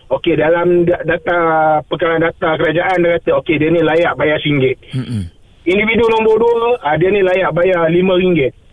okey 0.08 0.34
dalam 0.34 0.84
da- 0.84 1.04
data 1.04 1.38
perkalaan 1.86 2.24
data 2.24 2.58
kerajaan 2.58 3.00
dia 3.00 3.18
kata 3.18 3.30
okey 3.38 3.56
dia 3.58 3.70
ni 3.70 3.82
layak 3.82 4.16
bayar 4.16 4.40
RM1 4.40 4.78
Hmm. 4.94 5.24
Individu 5.66 6.06
nombor 6.10 6.36
dua 6.40 6.78
ah, 6.86 6.96
dia 6.96 7.10
ni 7.10 7.22
layak 7.26 7.52
bayar 7.54 7.90
RM5 7.90 8.66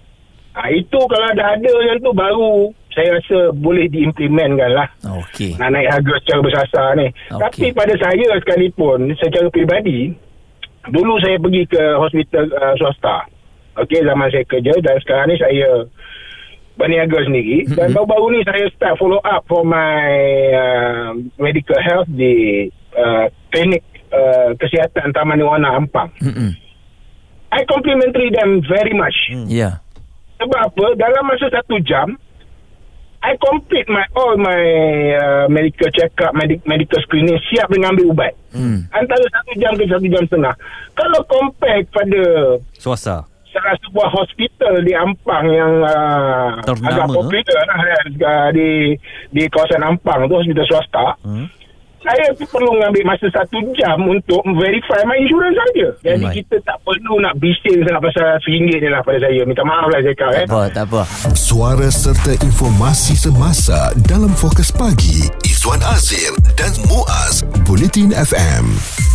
Ha, 0.53 0.69
itu 0.69 1.01
kalau 1.09 1.33
dah 1.33 1.57
ada 1.57 1.73
yang 1.89 1.97
tu 2.05 2.13
baru 2.13 2.69
saya 2.93 3.17
rasa 3.17 3.57
boleh 3.57 3.89
diimplementkan 3.89 4.77
lah. 4.77 4.89
Okey. 5.25 5.57
Nak 5.57 5.73
naik 5.73 5.89
harga 5.89 6.15
secara 6.21 6.41
bersasar 6.45 6.87
ni. 7.01 7.09
Okey. 7.09 7.41
Tapi 7.41 7.67
pada 7.73 7.95
saya 7.97 8.27
sekalipun, 8.37 9.17
secara 9.17 9.49
peribadi, 9.49 10.13
dulu 10.93 11.17
saya 11.25 11.41
pergi 11.41 11.63
ke 11.73 11.83
hospital 11.97 12.45
uh, 12.53 12.75
swasta. 12.77 13.25
Okey, 13.81 14.05
zaman 14.05 14.29
saya 14.29 14.45
kerja 14.45 14.77
dan 14.85 14.97
sekarang 15.01 15.27
ni 15.33 15.37
saya 15.41 15.69
berniaga 16.77 17.19
sendiri. 17.25 17.65
Mm-hmm. 17.65 17.77
Dan 17.81 17.89
baru-baru 17.97 18.27
ni 18.37 18.41
saya 18.45 18.69
start 18.77 19.01
follow 19.01 19.25
up 19.25 19.49
for 19.49 19.65
my 19.65 20.05
uh, 20.53 21.17
medical 21.41 21.81
health 21.81 22.09
di 22.13 22.69
uh, 22.93 23.25
klinik 23.49 23.81
uh, 24.13 24.53
kesihatan 24.61 25.17
Taman 25.17 25.41
Nirwana 25.41 25.81
Ampang. 25.81 26.13
Mm-mm. 26.21 26.53
I 27.53 27.69
complimentary 27.69 28.33
them 28.33 28.65
very 28.65 28.97
much. 28.97 29.17
Ya. 29.47 29.85
Sebab 30.41 30.59
apa? 30.73 30.87
Dalam 30.97 31.23
masa 31.29 31.53
satu 31.53 31.77
jam, 31.85 32.17
I 33.23 33.39
complete 33.39 33.87
my 33.87 34.03
all 34.19 34.35
my 34.35 34.63
uh, 35.15 35.45
medical 35.47 35.87
check-up, 35.95 36.35
medic, 36.35 36.65
medical 36.67 36.99
screening, 37.07 37.39
siap 37.53 37.71
dengan 37.71 37.95
ambil 37.95 38.11
ubat. 38.11 38.33
Hmm. 38.51 38.89
Antara 38.91 39.23
satu 39.31 39.53
jam 39.61 39.79
ke 39.79 39.87
satu 39.87 40.07
jam 40.11 40.23
setengah. 40.27 40.55
Kalau 40.99 41.21
compare 41.31 41.87
kepada 41.87 42.21
Swasta. 42.75 43.17
salah 43.53 43.77
sebuah 43.85 44.09
hospital 44.11 44.81
di 44.81 44.97
Ampang 44.97 45.45
yang 45.53 45.85
uh, 45.85 46.57
Ternama. 46.65 46.89
agak 46.89 47.07
popular 47.13 47.63
lah 47.69 47.81
uh, 48.01 48.49
di 48.51 48.97
di 49.29 49.43
kawasan 49.53 49.85
Ampang 49.85 50.25
tu 50.27 50.35
hospital 50.41 50.67
swasta. 50.67 51.07
Hmm. 51.23 51.47
Saya 52.03 52.35
perlu 52.35 52.71
mengambil 52.75 53.15
masa 53.15 53.27
satu 53.31 53.63
jam 53.79 53.99
untuk 54.05 54.43
verify 54.59 55.01
my 55.07 55.17
insurance 55.23 55.55
saja. 55.55 55.87
Jadi 56.03 56.25
Right. 56.27 56.37
kita 56.43 56.57
tak 56.67 56.79
perlu 56.83 57.23
nak 57.23 57.39
bising 57.39 57.79
sangat 57.87 58.03
pasal 58.03 58.25
RM1 58.43 58.79
ni 58.83 58.89
lah 58.91 59.01
pada 59.07 59.19
saya. 59.23 59.41
Minta 59.47 59.63
maaf 59.63 59.87
lah 59.87 60.01
saya 60.03 60.15
cakap 60.19 60.31
eh. 60.35 60.47
Tak 60.47 60.51
apa, 60.51 60.63
tak 60.75 60.85
apa. 60.91 61.03
Suara 61.39 61.89
serta 61.89 62.33
informasi 62.43 63.15
semasa 63.15 63.95
dalam 64.11 64.35
Fokus 64.35 64.75
Pagi 64.75 65.31
Izwan 65.47 65.79
Azir 65.95 66.35
dan 66.59 66.75
Muaz 66.91 67.47
Bulletin 67.63 68.11
FM. 68.11 69.12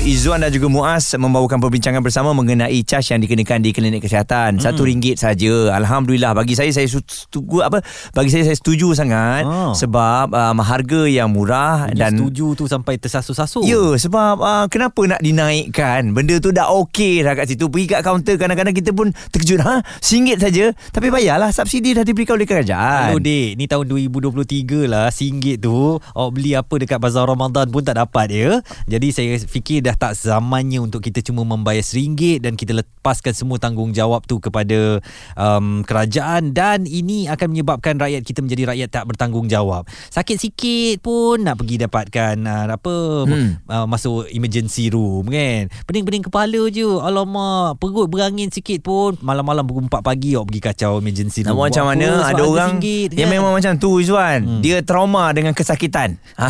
Izzuan 0.00 0.40
dan 0.40 0.48
juga 0.48 0.64
Muaz 0.66 1.12
membawakan 1.12 1.60
perbincangan 1.60 2.00
bersama 2.00 2.32
mengenai 2.32 2.80
cas 2.82 3.04
yang 3.12 3.20
dikenakan 3.20 3.60
di 3.60 3.68
klinik 3.68 4.00
kesihatan. 4.00 4.56
Satu 4.56 4.88
ringgit 4.88 5.20
saja. 5.20 5.76
Alhamdulillah 5.76 6.32
bagi 6.32 6.56
saya 6.56 6.72
saya 6.72 6.88
setuju 6.88 7.60
apa? 7.60 7.84
Bagi 8.16 8.32
saya 8.32 8.48
saya 8.48 8.56
setuju 8.56 8.96
sangat 8.96 9.44
Ah. 9.44 9.76
sebab 9.76 10.32
um, 10.32 10.56
harga 10.60 11.04
yang 11.04 11.28
murah 11.28 11.92
Dan 11.92 12.00
dan 12.00 12.10
setuju 12.16 12.56
tu 12.56 12.64
sampai 12.64 12.96
tersasul-sasul. 12.96 13.68
Ya 13.68 13.76
sebab 14.00 14.40
uh, 14.40 14.64
kenapa 14.66 15.04
nak 15.04 15.20
dinaikkan 15.20 16.16
Benda 16.16 16.40
tu 16.40 16.48
dah 16.48 16.72
okey 16.80 17.20
dah 17.20 17.36
kat 17.36 17.52
situ 17.52 17.68
Pergi 17.68 17.86
kat 17.90 18.00
kaunter 18.00 18.40
Kadang-kadang 18.40 18.72
kita 18.72 18.96
pun 18.96 19.12
terkejut 19.28 19.60
ha? 19.60 19.84
RM1 20.00 20.40
saja 20.40 20.72
Tapi 20.72 21.12
bayarlah 21.12 21.52
Subsidi 21.52 21.92
dah 21.92 22.02
diberikan 22.02 22.40
oleh 22.40 22.48
kerajaan 22.48 23.12
Hello 23.12 23.20
dek 23.20 23.48
Ni 23.52 23.68
tahun 23.68 23.84
2023 23.84 24.88
lah 24.88 25.12
RM1 25.12 25.60
tu 25.60 26.00
Awak 26.00 26.30
beli 26.32 26.56
apa 26.56 26.74
dekat 26.78 26.96
Bazar 26.96 27.28
Ramadan 27.28 27.68
pun 27.68 27.84
tak 27.84 28.00
dapat 28.00 28.26
ya 28.30 28.50
Jadi 28.88 29.08
saya 29.12 29.36
fikir 29.36 29.82
dah 29.82 29.89
tak 29.92 30.12
zamannya 30.14 30.78
Untuk 30.78 31.00
kita 31.00 31.20
cuma 31.20 31.42
membayar 31.42 31.80
RM1 31.80 32.38
Dan 32.38 32.54
kita 32.54 32.74
lepaskan 32.74 33.32
semua 33.32 33.56
tanggungjawab 33.56 34.22
tu 34.22 34.36
Kepada 34.36 34.98
um, 35.34 35.80
kerajaan 35.82 36.50
Dan 36.50 36.84
ini 36.84 37.26
akan 37.26 37.48
menyebabkan 37.48 37.96
rakyat 37.96 38.20
kita 38.20 38.40
menjadi 38.40 38.62
rakyat 38.68 38.88
tak 38.90 39.04
bertanggungjawab 39.06 39.84
Sakit 40.08 40.36
sikit 40.36 41.00
pun 41.00 41.40
nak 41.40 41.56
pergi 41.56 41.76
dapatkan 41.78 42.34
uh, 42.40 42.64
Apa 42.70 42.94
Hmm. 43.20 43.58
uh, 43.64 43.86
Masuk 43.86 44.26
emergency 44.28 44.88
room 44.88 45.26
kan 45.26 45.68
Pening-pening 45.84 46.22
kepala 46.22 46.68
je 46.68 46.86
Alamak 46.86 47.76
Perut 47.76 48.06
berangin 48.06 48.48
sikit 48.48 48.80
pun 48.80 49.16
Malam-malam 49.18 49.62
pukul 49.62 49.86
4 49.86 50.00
pagi 50.00 50.32
Awak 50.32 50.46
pergi 50.46 50.60
kacau 50.62 50.92
emergency 50.98 51.40
room 51.42 51.54
buat 51.54 51.70
macam 51.70 51.84
mana? 51.86 52.24
Ada 52.24 52.42
orang 52.42 52.72
RM1, 52.76 53.12
Yang 53.12 53.24
kan? 53.24 53.34
memang 53.34 53.52
macam 53.52 53.72
tu 53.76 53.90
Izzuan 53.96 54.38
Hmm. 54.40 54.60
Dia 54.60 54.80
trauma 54.80 55.30
dengan 55.30 55.52
kesakitan 55.52 56.16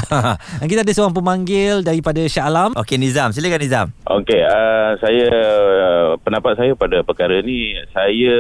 kita 0.63 0.81
ada 0.81 0.93
seorang 0.93 1.11
pemanggil 1.11 1.83
daripada 1.83 2.23
Shah 2.23 2.47
Alam. 2.47 2.71
Okey 2.73 2.97
Nizam 2.97 3.30
Silakan 3.31 3.61
Nizam 3.63 3.87
Okey, 4.07 4.43
uh, 4.43 4.99
saya 4.99 5.27
uh, 5.31 6.09
pendapat 6.21 6.59
saya 6.59 6.73
pada 6.75 7.01
perkara 7.07 7.39
ni 7.41 7.79
saya 7.95 8.35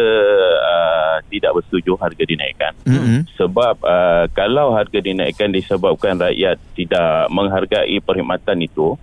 uh, 0.59 1.17
tidak 1.31 1.55
bersetuju 1.57 1.95
harga 1.97 2.25
dinaikkan. 2.27 2.75
Mm-mm. 2.85 3.23
Sebab 3.39 3.81
uh, 3.87 4.25
kalau 4.35 4.75
harga 4.75 4.99
dinaikkan 4.99 5.55
disebabkan 5.55 6.19
rakyat 6.19 6.59
tidak 6.75 7.31
menghargai 7.31 8.03
perkhidmatan 8.03 8.67
itu, 8.67 8.99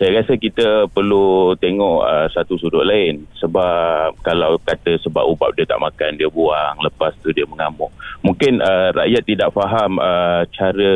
saya 0.00 0.20
rasa 0.20 0.36
kita 0.36 0.88
perlu 0.92 1.56
tengok 1.60 1.98
uh, 2.04 2.28
satu 2.32 2.56
sudut 2.56 2.84
lain. 2.84 3.28
Sebab 3.36 4.16
kalau 4.24 4.56
kata 4.64 4.96
sebab 5.04 5.24
ubat 5.28 5.56
dia 5.56 5.68
tak 5.68 5.80
makan, 5.80 6.16
dia 6.16 6.32
buang, 6.32 6.80
lepas 6.80 7.12
tu 7.20 7.32
dia 7.32 7.44
mengamuk. 7.44 7.92
Mungkin 8.24 8.64
uh, 8.64 8.96
rakyat 8.96 9.22
tidak 9.24 9.52
faham 9.52 10.00
uh, 10.00 10.48
cara 10.52 10.94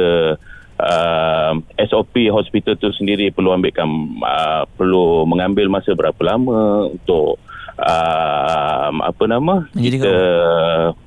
uh, 0.80 1.52
SOP 1.76 2.32
hospital 2.32 2.74
tu 2.80 2.88
sendiri 2.96 3.28
perlu 3.30 3.52
ambilkan 3.52 3.86
uh, 4.24 4.64
perlu 4.74 5.28
mengambil 5.28 5.68
masa 5.68 5.92
berapa 5.92 6.18
lama 6.24 6.88
untuk 6.88 7.36
uh, 7.76 8.88
apa 8.90 9.24
nama 9.28 9.68
Menyediakan 9.76 10.04
kita 10.04 10.14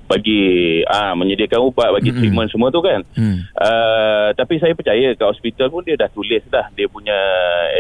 bagi 0.04 0.44
ah 0.86 1.18
menyediakan 1.18 1.74
ubat 1.74 1.90
bagi 1.90 2.14
Mm-mm. 2.14 2.22
treatment 2.22 2.50
semua 2.54 2.70
tu 2.70 2.82
kan 2.86 3.02
Hmm. 3.14 3.46
Uh, 3.54 4.34
tapi 4.34 4.58
saya 4.58 4.74
percaya 4.74 5.14
kat 5.14 5.28
hospital 5.28 5.70
pun 5.70 5.86
dia 5.86 5.94
dah 5.94 6.10
tulis 6.10 6.42
dah 6.50 6.66
dia 6.74 6.90
punya 6.90 7.16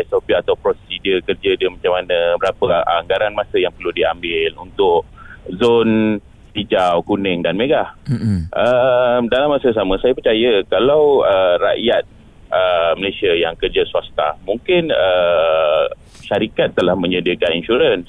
SOP 0.10 0.30
atau 0.30 0.54
prosedur 0.54 1.26
kerja 1.26 1.58
dia 1.58 1.70
macam 1.70 1.94
mana 1.94 2.38
berapa 2.38 2.86
anggaran 3.02 3.34
masa 3.34 3.58
yang 3.58 3.74
perlu 3.74 3.90
diambil 3.94 4.54
untuk 4.62 5.10
zon 5.58 6.22
hijau, 6.54 7.02
kuning 7.06 7.42
dan 7.42 7.58
merah. 7.58 7.98
Mm-mm. 8.06 8.48
Uh, 8.54 9.26
dalam 9.28 9.54
masa 9.54 9.74
sama 9.74 9.98
saya 9.98 10.14
percaya 10.14 10.62
kalau 10.70 11.26
uh, 11.26 11.58
rakyat 11.58 12.06
uh, 12.54 12.92
Malaysia 12.98 13.34
yang 13.34 13.58
kerja 13.58 13.84
swasta 13.90 14.38
mungkin 14.46 14.94
uh, 14.94 15.90
syarikat 16.24 16.78
telah 16.78 16.94
menyediakan 16.94 17.58
insurans 17.58 18.08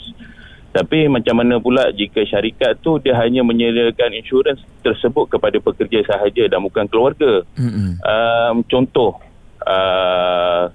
tapi 0.75 1.07
macam 1.07 1.39
mana 1.39 1.63
pula 1.63 1.95
jika 1.95 2.27
syarikat 2.27 2.83
tu 2.83 2.99
dia 2.99 3.15
hanya 3.15 3.47
menyediakan 3.47 4.11
insurans 4.11 4.61
tersebut 4.83 5.31
kepada 5.31 5.57
pekerja 5.63 6.03
sahaja 6.03 6.51
dan 6.51 6.61
bukan 6.61 6.87
keluarga 6.91 7.47
Mm-mm. 7.57 7.99
um, 8.03 8.57
contoh 8.67 9.17
uh, 9.65 10.69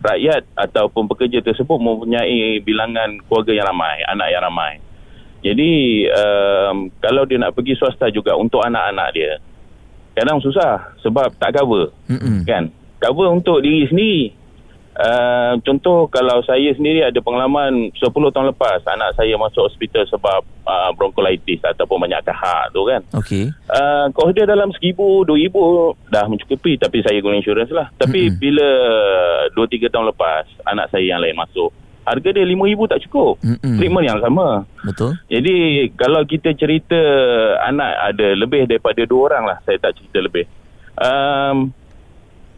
rakyat 0.00 0.46
ataupun 0.54 1.10
pekerja 1.10 1.42
tersebut 1.42 1.78
mempunyai 1.80 2.62
bilangan 2.62 3.18
keluarga 3.26 3.52
yang 3.52 3.66
ramai 3.66 3.98
anak 4.06 4.28
yang 4.30 4.42
ramai 4.46 4.78
jadi 5.44 5.72
um, 6.12 6.88
kalau 7.00 7.24
dia 7.28 7.40
nak 7.40 7.52
pergi 7.52 7.76
swasta 7.76 8.08
juga 8.12 8.36
untuk 8.36 8.62
anak-anak 8.64 9.08
dia 9.12 9.32
kadang 10.16 10.40
susah 10.40 10.96
sebab 11.04 11.32
tak 11.36 11.56
cover 11.60 11.92
Mm-mm. 12.08 12.44
kan 12.48 12.72
cover 13.02 13.28
untuk 13.28 13.60
diri 13.60 13.84
sendiri 13.84 14.32
uh, 14.96 15.60
contoh 15.60 16.08
kalau 16.08 16.40
saya 16.40 16.72
sendiri 16.72 17.04
ada 17.04 17.20
pengalaman 17.20 17.92
10 17.92 18.08
tahun 18.08 18.56
lepas 18.56 18.80
anak 18.88 19.12
saya 19.12 19.36
masuk 19.36 19.68
hospital 19.68 20.08
sebab 20.08 20.40
uh, 20.64 20.90
bronchiolitis 20.96 21.60
ataupun 21.60 22.08
banyak 22.08 22.24
kahak 22.24 22.72
tu 22.72 22.82
kan 22.88 23.04
Okey 23.12 23.52
Uh, 23.66 24.08
kos 24.14 24.30
dia 24.32 24.46
dalam 24.46 24.70
seribu, 24.78 25.26
dua 25.26 25.36
ribu 25.36 25.92
dah 26.08 26.24
mencukupi 26.30 26.78
tapi 26.78 27.02
saya 27.02 27.18
guna 27.18 27.36
insurans 27.36 27.68
lah. 27.74 27.90
Tapi 27.98 28.30
Mm-mm. 28.30 28.38
bila 28.38 28.68
dua 29.52 29.66
tiga 29.66 29.90
tahun 29.90 30.14
lepas 30.14 30.46
anak 30.64 30.86
saya 30.94 31.02
yang 31.02 31.18
lain 31.18 31.34
masuk, 31.34 31.74
harga 32.06 32.28
dia 32.30 32.46
lima 32.46 32.64
ribu 32.70 32.86
tak 32.86 33.02
cukup. 33.04 33.42
Mm-mm. 33.42 33.76
Treatment 33.76 34.06
yang 34.06 34.22
sama. 34.22 34.62
Betul 34.86 35.18
Jadi 35.26 35.54
kalau 35.98 36.22
kita 36.22 36.54
cerita 36.54 36.96
anak 37.66 38.14
ada 38.14 38.26
lebih 38.38 38.70
daripada 38.70 39.02
dua 39.02 39.20
orang 39.34 39.44
lah, 39.50 39.58
saya 39.66 39.76
tak 39.82 39.98
cerita 39.98 40.22
lebih. 40.22 40.46
Um, 40.96 41.74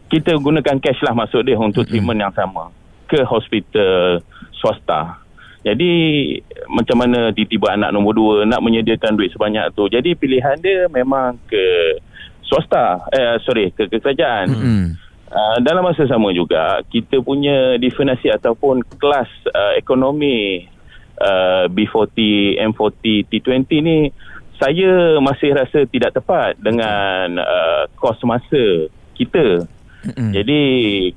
kita 0.09 0.37
gunakan 0.37 0.77
cash 0.77 1.01
lah 1.01 1.17
masuk 1.17 1.41
dia 1.43 1.57
untuk 1.57 1.83
Mm-mm. 1.83 1.91
treatment 1.91 2.19
yang 2.21 2.33
sama 2.37 2.69
ke 3.09 3.25
hospital 3.25 4.21
swasta. 4.53 5.17
Jadi 5.59 5.91
macam 6.71 7.03
mana 7.03 7.35
tiba-tiba 7.35 7.75
anak 7.75 7.91
nombor 7.91 8.13
dua 8.15 8.35
nak 8.47 8.63
menyediakan 8.63 9.17
duit 9.19 9.33
sebanyak 9.35 9.75
tu. 9.75 9.91
Jadi 9.91 10.15
pilihan 10.15 10.55
dia 10.61 10.87
memang 10.87 11.35
ke 11.49 11.97
swasta. 12.45 13.03
Eh 13.11 13.41
sorry 13.43 13.73
ke, 13.73 13.89
ke 13.89 13.97
kerajaan. 13.99 14.47
Mm-mm. 14.53 15.08
Uh, 15.29 15.61
dalam 15.61 15.85
masa 15.85 16.09
sama 16.09 16.33
juga 16.33 16.81
kita 16.89 17.21
punya 17.21 17.77
definisi 17.77 18.33
ataupun 18.33 18.81
kelas 18.97 19.29
uh, 19.53 19.77
ekonomi 19.77 20.65
uh, 21.21 21.69
B40, 21.69 22.17
M40, 22.57 23.29
T20 23.29 23.69
ni 23.85 24.09
saya 24.59 25.21
masih 25.23 25.55
rasa 25.55 25.87
tidak 25.87 26.17
tepat 26.17 26.57
dengan 26.59 27.39
uh, 27.39 27.85
kos 27.95 28.19
masa 28.27 28.91
kita. 29.15 29.63
Mm-mm. 30.03 30.31
Jadi 30.35 30.61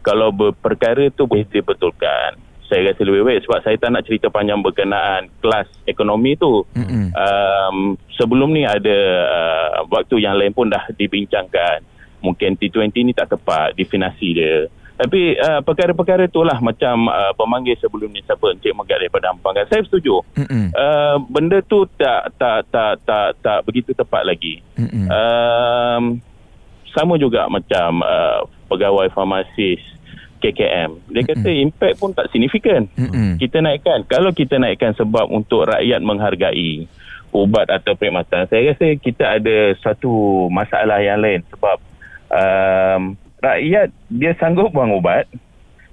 kalau 0.05 0.31
berperkara 0.31 1.11
tu 1.11 1.27
boleh 1.27 1.47
dibetulkan. 1.51 2.39
Saya 2.71 2.89
rasa 2.89 3.05
lebih 3.05 3.29
baik 3.29 3.45
sebab 3.45 3.61
saya 3.61 3.77
tak 3.77 3.91
nak 3.93 4.05
cerita 4.09 4.33
panjang 4.33 4.65
berkenaan 4.65 5.29
kelas 5.45 5.69
ekonomi 5.85 6.39
tu. 6.41 6.65
Mm-mm. 6.73 7.13
Um, 7.13 8.01
sebelum 8.17 8.49
ni 8.55 8.65
ada 8.65 8.99
uh, 9.29 9.71
waktu 9.93 10.25
yang 10.25 10.37
lain 10.41 10.57
pun 10.57 10.73
dah 10.73 10.89
dibincangkan. 10.97 11.85
Mungkin 12.23 12.55
T20 12.57 12.95
ni 13.03 13.13
tak 13.13 13.35
tepat 13.35 13.75
definisi 13.75 14.39
dia. 14.39 14.71
Tapi 15.03 15.35
uh, 15.35 15.61
perkara-perkara 15.67 16.31
itulah 16.31 16.63
macam 16.63 17.11
uh, 17.11 17.35
pemanggil 17.35 17.75
sebelum 17.83 18.13
ni 18.13 18.23
siapa 18.23 18.55
Encik 18.55 18.71
Megat 18.77 19.03
daripada 19.03 19.35
Ampang 19.35 19.57
kan. 19.57 19.67
Saya 19.67 19.83
setuju. 19.83 20.23
Mm-mm. 20.39 20.71
Uh, 20.71 21.17
benda 21.27 21.59
tu 21.65 21.89
tak 21.99 22.31
tak 22.39 22.71
tak 22.71 23.03
tak 23.03 23.29
tak 23.43 23.59
begitu 23.67 23.91
tepat 23.97 24.23
lagi. 24.23 24.63
Mm-mm. 24.79 25.11
Um, 25.11 26.05
sama 26.93 27.19
juga 27.19 27.49
macam 27.51 28.05
uh, 28.05 28.47
pegawai 28.71 29.11
farmasis 29.11 29.83
KKM. 30.39 31.11
Dia 31.11 31.23
kata 31.25 31.49
impact 31.51 31.97
pun 31.99 32.15
tak 32.15 32.29
signifikan. 32.31 32.87
Mm-mm. 32.95 33.43
Kita 33.43 33.59
naikkan. 33.59 34.05
Kalau 34.07 34.31
kita 34.31 34.61
naikkan 34.61 34.93
sebab 34.95 35.27
untuk 35.33 35.67
rakyat 35.67 35.99
menghargai 35.99 36.87
ubat 37.33 37.65
atau 37.73 37.97
perkhidmatan, 37.97 38.45
saya 38.47 38.77
rasa 38.77 38.93
kita 39.01 39.25
ada 39.41 39.73
satu 39.81 40.47
masalah 40.53 41.01
yang 41.01 41.17
lain 41.19 41.41
sebab 41.49 41.81
um, 42.33 43.15
rakyat 43.45 43.89
dia 44.09 44.33
sanggup 44.41 44.73
buang 44.73 44.97
ubat 44.97 45.29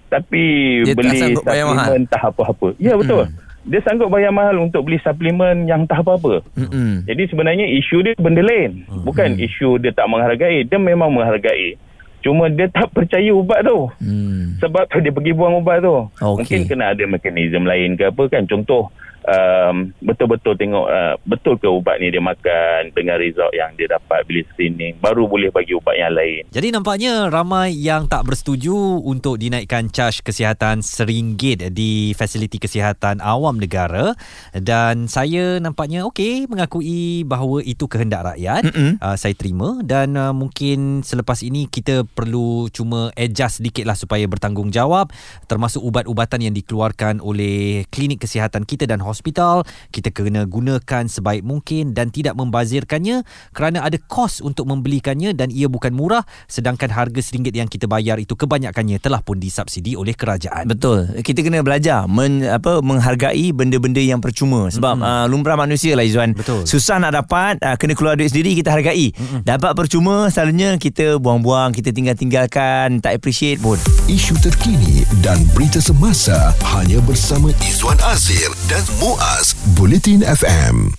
tapi 0.09 0.43
Dia 0.89 0.97
beli 0.97 1.37
suplemen 1.37 2.09
tak 2.09 2.33
apa-apa. 2.33 2.73
Ya 2.81 2.97
betul. 2.97 3.29
Dia 3.69 3.79
sanggup 3.85 4.09
bayar 4.09 4.33
mahal 4.33 4.57
untuk 4.57 4.89
beli 4.89 4.97
suplemen 5.05 5.69
yang 5.69 5.85
tak 5.85 6.01
apa-apa. 6.01 6.41
Mm-mm. 6.57 7.05
Jadi 7.05 7.29
sebenarnya 7.29 7.69
isu 7.69 8.01
dia 8.01 8.17
benda 8.17 8.41
lain. 8.41 8.89
Bukan 9.05 9.37
isu 9.37 9.77
dia 9.77 9.93
tak 9.93 10.09
menghargai. 10.09 10.65
Dia 10.65 10.81
memang 10.81 11.13
menghargai. 11.13 11.77
Cuma 12.25 12.49
dia 12.49 12.67
tak 12.73 12.89
percaya 12.91 13.29
ubat 13.31 13.63
tu. 13.63 13.87
Hmm. 14.01 14.57
Sebab 14.59 14.89
tu 14.91 14.99
dia 14.99 15.13
pergi 15.13 15.31
buang 15.31 15.61
ubat 15.61 15.85
tu. 15.85 16.09
Okey. 16.19 16.41
Mungkin 16.41 16.59
kena 16.67 16.91
ada 16.97 17.03
mekanisme 17.05 17.63
lain 17.63 17.93
ke 17.95 18.09
apa 18.09 18.23
kan. 18.27 18.43
Contoh 18.49 18.89
um, 19.25 19.91
betul-betul 20.03 20.55
tengok 20.55 20.85
uh, 20.87 21.15
betul 21.25 21.55
ke 21.59 21.67
ubat 21.67 21.99
ni 21.99 22.11
dia 22.13 22.23
makan 22.23 22.93
dengan 22.95 23.19
result 23.19 23.51
yang 23.55 23.73
dia 23.75 23.91
dapat 23.91 24.23
bila 24.27 24.41
screening. 24.53 24.99
Baru 24.99 25.27
boleh 25.27 25.51
bagi 25.51 25.75
ubat 25.75 25.95
yang 25.95 26.13
lain. 26.13 26.47
Jadi 26.51 26.67
nampaknya 26.71 27.27
ramai 27.27 27.75
yang 27.75 28.07
tak 28.07 28.27
bersetuju 28.27 29.03
untuk 29.03 29.41
dinaikkan 29.41 29.91
caj 29.91 30.21
kesihatan 30.23 30.81
RM1 30.85 31.71
di 31.73 32.13
fasiliti 32.13 32.61
kesihatan 32.61 33.19
awam 33.23 33.59
negara 33.59 34.13
dan 34.53 35.07
saya 35.07 35.57
nampaknya 35.59 36.05
okey 36.09 36.47
mengakui 36.47 37.23
bahawa 37.23 37.63
itu 37.63 37.85
kehendak 37.87 38.35
rakyat. 38.35 38.67
Mm-mm. 38.69 38.91
Uh, 38.99 39.15
saya 39.15 39.33
terima 39.35 39.79
dan 39.83 40.15
uh, 40.15 40.35
mungkin 40.35 41.01
selepas 41.01 41.41
ini 41.45 41.67
kita 41.67 42.03
perlu 42.03 42.67
cuma 42.69 43.11
adjust 43.15 43.63
sedikit 43.63 43.87
lah 43.87 43.97
supaya 43.97 44.25
bertanggungjawab 44.27 45.11
termasuk 45.47 45.81
ubat-ubatan 45.83 46.49
yang 46.49 46.53
dikeluarkan 46.55 47.19
oleh 47.23 47.83
klinik 47.89 48.23
kesihatan 48.23 48.63
kita 48.63 48.85
dan 48.85 49.01
hospital 49.09 49.65
kita 49.89 50.13
kena 50.13 50.45
gunakan 50.45 51.09
sebaik 51.09 51.41
mungkin 51.41 51.97
dan 51.97 52.13
tidak 52.13 52.37
membazirkannya 52.37 53.25
kerana 53.51 53.81
ada 53.83 53.97
kos 53.97 54.39
untuk 54.39 54.69
membelikannya 54.69 55.33
dan 55.33 55.49
ia 55.49 55.65
bukan 55.65 55.91
murah 55.93 56.23
sedangkan 56.45 56.93
harga 56.93 57.19
RM1 57.19 57.55
yang 57.55 57.69
kita 57.69 57.85
bayar 57.85 58.17
itu 58.17 58.33
kebanyakannya 58.33 58.97
telah 59.01 59.21
pun 59.21 59.37
disubsidi 59.37 59.93
oleh 59.93 60.13
kerajaan. 60.13 60.65
Betul. 60.69 61.09
Kita 61.21 61.43
kena 61.43 61.61
belajar 61.61 62.05
men, 62.07 62.45
apa 62.45 62.79
menghargai 62.79 63.51
benda-benda 63.51 63.99
yang 63.99 64.23
percuma 64.23 64.71
sebab 64.71 64.99
mm-hmm. 64.99 65.23
uh, 65.23 65.25
lumrah 65.27 65.57
manusia 65.59 65.93
lah 65.93 66.05
Izwan. 66.05 66.35
Betul. 66.35 66.63
Susah 66.65 67.01
nak 67.01 67.15
dapat 67.15 67.59
uh, 67.61 67.75
kena 67.75 67.93
keluar 67.95 68.15
duit 68.15 68.31
sendiri 68.31 68.55
kita 68.57 68.71
hargai. 68.73 69.11
Mm-hmm. 69.11 69.41
Dapat 69.45 69.71
percuma 69.75 70.29
selalunya 70.31 70.75
kita 70.77 71.17
buang-buang, 71.17 71.73
kita 71.75 71.91
tinggal-tinggalkan, 71.91 73.01
tak 73.03 73.17
appreciate 73.19 73.59
pun. 73.59 73.79
Isu 74.09 74.37
terkini 74.39 75.05
dan 75.25 75.39
berita 75.53 75.81
semasa 75.81 76.53
hanya 76.77 77.01
bersama 77.05 77.51
Izwan 77.65 77.97
Azir 78.09 78.49
dan 78.71 78.81
Muaz 78.99 79.55
Bulletin 79.77 80.19
FM. 80.21 80.91